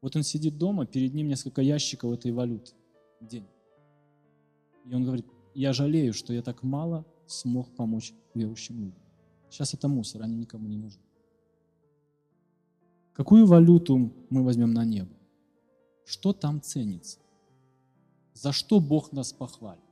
Вот 0.00 0.16
он 0.16 0.22
сидит 0.22 0.56
дома, 0.56 0.86
перед 0.86 1.14
ним 1.14 1.28
несколько 1.28 1.62
ящиков 1.62 2.12
этой 2.12 2.32
валюты 2.32 2.72
в 3.20 3.26
день. 3.26 3.46
И 4.86 4.94
он 4.94 5.04
говорит, 5.04 5.26
я 5.54 5.72
жалею, 5.72 6.12
что 6.14 6.32
я 6.32 6.42
так 6.42 6.62
мало 6.62 7.04
смог 7.26 7.74
помочь 7.76 8.14
верующим 8.34 8.80
людям. 8.80 9.02
Сейчас 9.50 9.74
это 9.74 9.88
мусор, 9.88 10.22
они 10.22 10.36
никому 10.36 10.68
не 10.68 10.78
нужны. 10.78 11.02
Какую 13.20 13.44
валюту 13.44 14.14
мы 14.30 14.42
возьмем 14.42 14.72
на 14.72 14.82
небо? 14.82 15.14
Что 16.06 16.32
там 16.32 16.62
ценится? 16.62 17.18
За 18.32 18.50
что 18.50 18.80
Бог 18.80 19.12
нас 19.12 19.34
похвалит? 19.34 19.84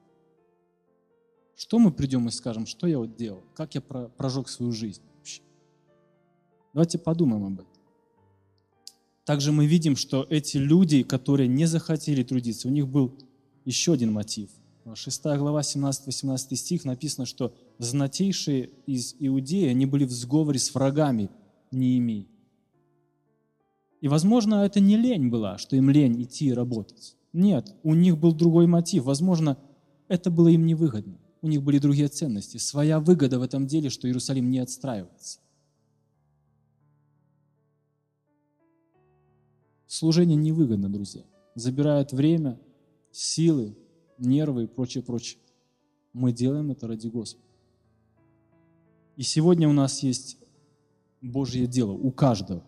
Что 1.54 1.78
мы 1.78 1.92
придем 1.92 2.26
и 2.28 2.30
скажем, 2.30 2.64
что 2.64 2.86
я 2.86 2.96
вот 2.96 3.16
делал, 3.16 3.42
как 3.54 3.74
я 3.74 3.82
прожег 3.82 4.48
свою 4.48 4.72
жизнь 4.72 5.02
вообще? 5.14 5.42
Давайте 6.72 6.96
подумаем 6.96 7.44
об 7.44 7.60
этом. 7.60 7.72
Также 9.26 9.52
мы 9.52 9.66
видим, 9.66 9.96
что 9.96 10.26
эти 10.30 10.56
люди, 10.56 11.02
которые 11.02 11.48
не 11.48 11.66
захотели 11.66 12.22
трудиться, 12.22 12.66
у 12.66 12.70
них 12.70 12.88
был 12.88 13.12
еще 13.66 13.92
один 13.92 14.10
мотив. 14.10 14.48
6 14.94 15.24
глава, 15.36 15.60
17-18 15.60 16.56
стих 16.56 16.86
написано, 16.86 17.26
что 17.26 17.54
знатейшие 17.76 18.70
из 18.86 19.16
Иудеи, 19.18 19.68
они 19.68 19.84
были 19.84 20.06
в 20.06 20.12
сговоре 20.12 20.58
с 20.58 20.74
врагами 20.74 21.28
Неемии. 21.70 22.26
И, 24.00 24.08
возможно, 24.08 24.64
это 24.64 24.80
не 24.80 24.96
лень 24.96 25.28
была, 25.28 25.58
что 25.58 25.76
им 25.76 25.90
лень 25.90 26.22
идти 26.22 26.46
и 26.46 26.52
работать. 26.52 27.16
Нет, 27.32 27.74
у 27.82 27.94
них 27.94 28.18
был 28.18 28.32
другой 28.32 28.66
мотив. 28.66 29.04
Возможно, 29.04 29.58
это 30.06 30.30
было 30.30 30.48
им 30.48 30.66
невыгодно. 30.66 31.18
У 31.42 31.48
них 31.48 31.62
были 31.62 31.78
другие 31.78 32.08
ценности. 32.08 32.56
Своя 32.58 33.00
выгода 33.00 33.38
в 33.38 33.42
этом 33.42 33.66
деле, 33.66 33.90
что 33.90 34.08
Иерусалим 34.08 34.50
не 34.50 34.58
отстраивается. 34.58 35.40
Служение 39.86 40.36
невыгодно, 40.36 40.88
друзья. 40.88 41.24
Забирает 41.54 42.12
время, 42.12 42.60
силы, 43.10 43.76
нервы 44.18 44.64
и 44.64 44.66
прочее, 44.66 45.02
прочее. 45.02 45.40
Мы 46.12 46.32
делаем 46.32 46.70
это 46.70 46.86
ради 46.86 47.08
Господа. 47.08 47.44
И 49.16 49.22
сегодня 49.22 49.68
у 49.68 49.72
нас 49.72 50.02
есть 50.02 50.38
Божье 51.20 51.66
дело, 51.66 51.92
у 51.92 52.12
каждого. 52.12 52.62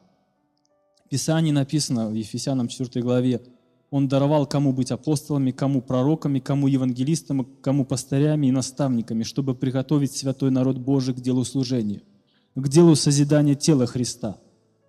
Писании 1.10 1.50
написано 1.50 2.08
в 2.08 2.14
Ефесянам 2.14 2.68
4 2.68 3.02
главе, 3.02 3.42
Он 3.90 4.06
даровал 4.06 4.46
кому 4.46 4.72
быть 4.72 4.92
апостолами, 4.92 5.50
кому 5.50 5.82
пророками, 5.82 6.38
кому 6.38 6.68
евангелистами, 6.68 7.44
кому 7.62 7.84
пастырями 7.84 8.46
и 8.46 8.52
наставниками, 8.52 9.24
чтобы 9.24 9.56
приготовить 9.56 10.16
святой 10.16 10.52
народ 10.52 10.78
Божий 10.78 11.12
к 11.12 11.20
делу 11.20 11.44
служения, 11.44 12.02
к 12.54 12.68
делу 12.68 12.94
созидания 12.94 13.56
тела 13.56 13.86
Христа, 13.86 14.38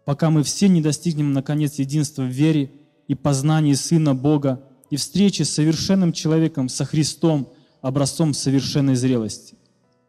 пока 0.06 0.30
мы 0.30 0.44
все 0.44 0.70
не 0.70 0.80
достигнем, 0.80 1.34
наконец, 1.34 1.80
единства 1.80 2.22
в 2.22 2.28
вере 2.28 2.72
и 3.08 3.16
познании 3.16 3.74
Сына 3.74 4.14
Бога, 4.14 4.64
и 4.92 4.98
встречи 4.98 5.42
с 5.42 5.50
совершенным 5.50 6.14
человеком, 6.14 6.70
со 6.70 6.86
Христом, 6.86 7.50
образцом 7.82 8.36
совершенной 8.36 8.96
зрелости. 8.96 9.56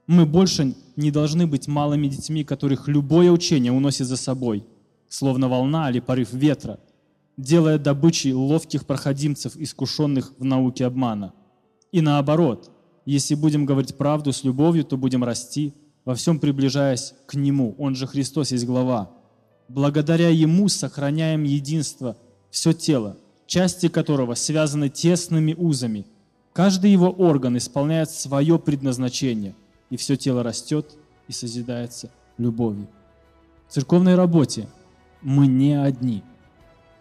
Мы 0.07 0.27
больше 0.27 0.75
не 0.96 1.11
должны 1.11 1.46
быть 1.46 1.68
малыми 1.68 2.09
детьми, 2.09 2.44
которых 2.44 2.87
любое 2.87 3.31
учение 3.31 3.72
уносит 3.72 4.09
за 4.09 4.18
собой, 4.18 4.66
словно 5.12 5.46
волна 5.46 5.90
или 5.90 6.01
порыв 6.01 6.33
ветра, 6.33 6.81
делая 7.37 7.79
добычей 7.79 8.33
ловких 8.33 8.87
проходимцев, 8.87 9.57
искушенных 9.57 10.33
в 10.38 10.44
науке 10.44 10.87
обмана. 10.87 11.35
И 11.92 12.01
наоборот, 12.01 12.70
если 13.05 13.35
будем 13.35 13.66
говорить 13.66 13.98
правду 13.98 14.33
с 14.33 14.42
любовью, 14.42 14.85
то 14.85 14.96
будем 14.96 15.22
расти, 15.22 15.75
во 16.07 16.14
всем 16.14 16.38
приближаясь 16.38 17.12
к 17.27 17.35
Нему. 17.35 17.75
Он 17.79 17.94
же 17.94 18.07
Христос 18.07 18.53
есть 18.53 18.64
глава. 18.64 19.11
Благодаря 19.68 20.31
Ему 20.31 20.68
сохраняем 20.68 21.42
единство, 21.42 22.16
все 22.51 22.72
тело, 22.72 23.18
части 23.46 23.88
которого 23.88 24.35
связаны 24.35 24.88
тесными 24.88 25.53
узами. 25.53 26.07
Каждый 26.55 26.90
его 26.90 27.11
орган 27.11 27.59
исполняет 27.59 28.11
свое 28.11 28.59
предназначение, 28.59 29.55
и 29.90 29.98
все 29.98 30.16
тело 30.16 30.42
растет 30.42 30.96
и 31.29 31.33
созидается 31.33 32.11
любовью. 32.38 32.88
В 33.68 33.75
церковной 33.75 34.14
работе 34.14 34.68
мы 35.23 35.47
не 35.47 35.75
одни. 35.81 36.23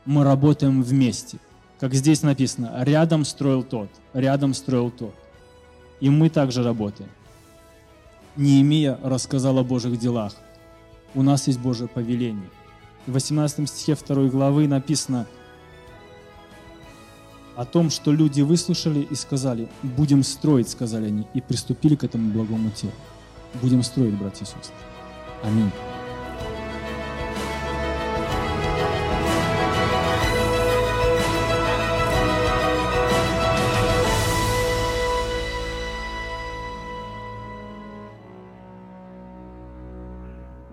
Мы 0.05 0.23
работаем 0.23 0.81
вместе. 0.81 1.37
Как 1.79 1.93
здесь 1.93 2.21
написано, 2.21 2.71
рядом 2.83 3.25
строил 3.25 3.63
тот, 3.63 3.89
рядом 4.13 4.53
строил 4.53 4.91
тот. 4.91 5.13
И 5.99 6.09
мы 6.09 6.29
также 6.29 6.63
работаем. 6.63 7.09
Неемия 8.35 8.97
рассказал 9.03 9.57
о 9.57 9.63
Божьих 9.63 9.99
делах. 9.99 10.33
У 11.13 11.21
нас 11.21 11.47
есть 11.47 11.59
Божье 11.59 11.87
повеление. 11.87 12.49
В 13.05 13.13
18 13.13 13.67
стихе 13.67 13.95
2 13.95 14.29
главы 14.29 14.67
написано– 14.67 15.27
о 17.55 17.65
том, 17.65 17.89
что 17.89 18.11
люди 18.11 18.41
выслушали 18.41 19.01
и 19.01 19.15
сказали, 19.15 19.67
будем 19.83 20.23
строить, 20.23 20.69
сказали 20.69 21.07
они, 21.07 21.27
и 21.33 21.41
приступили 21.41 21.95
к 21.95 22.03
этому 22.03 22.31
благому 22.31 22.71
телу. 22.71 22.93
Будем 23.61 23.83
строить, 23.83 24.17
братья 24.17 24.45
и 24.45 24.47
сестры. 24.47 24.75
Аминь. 25.43 25.71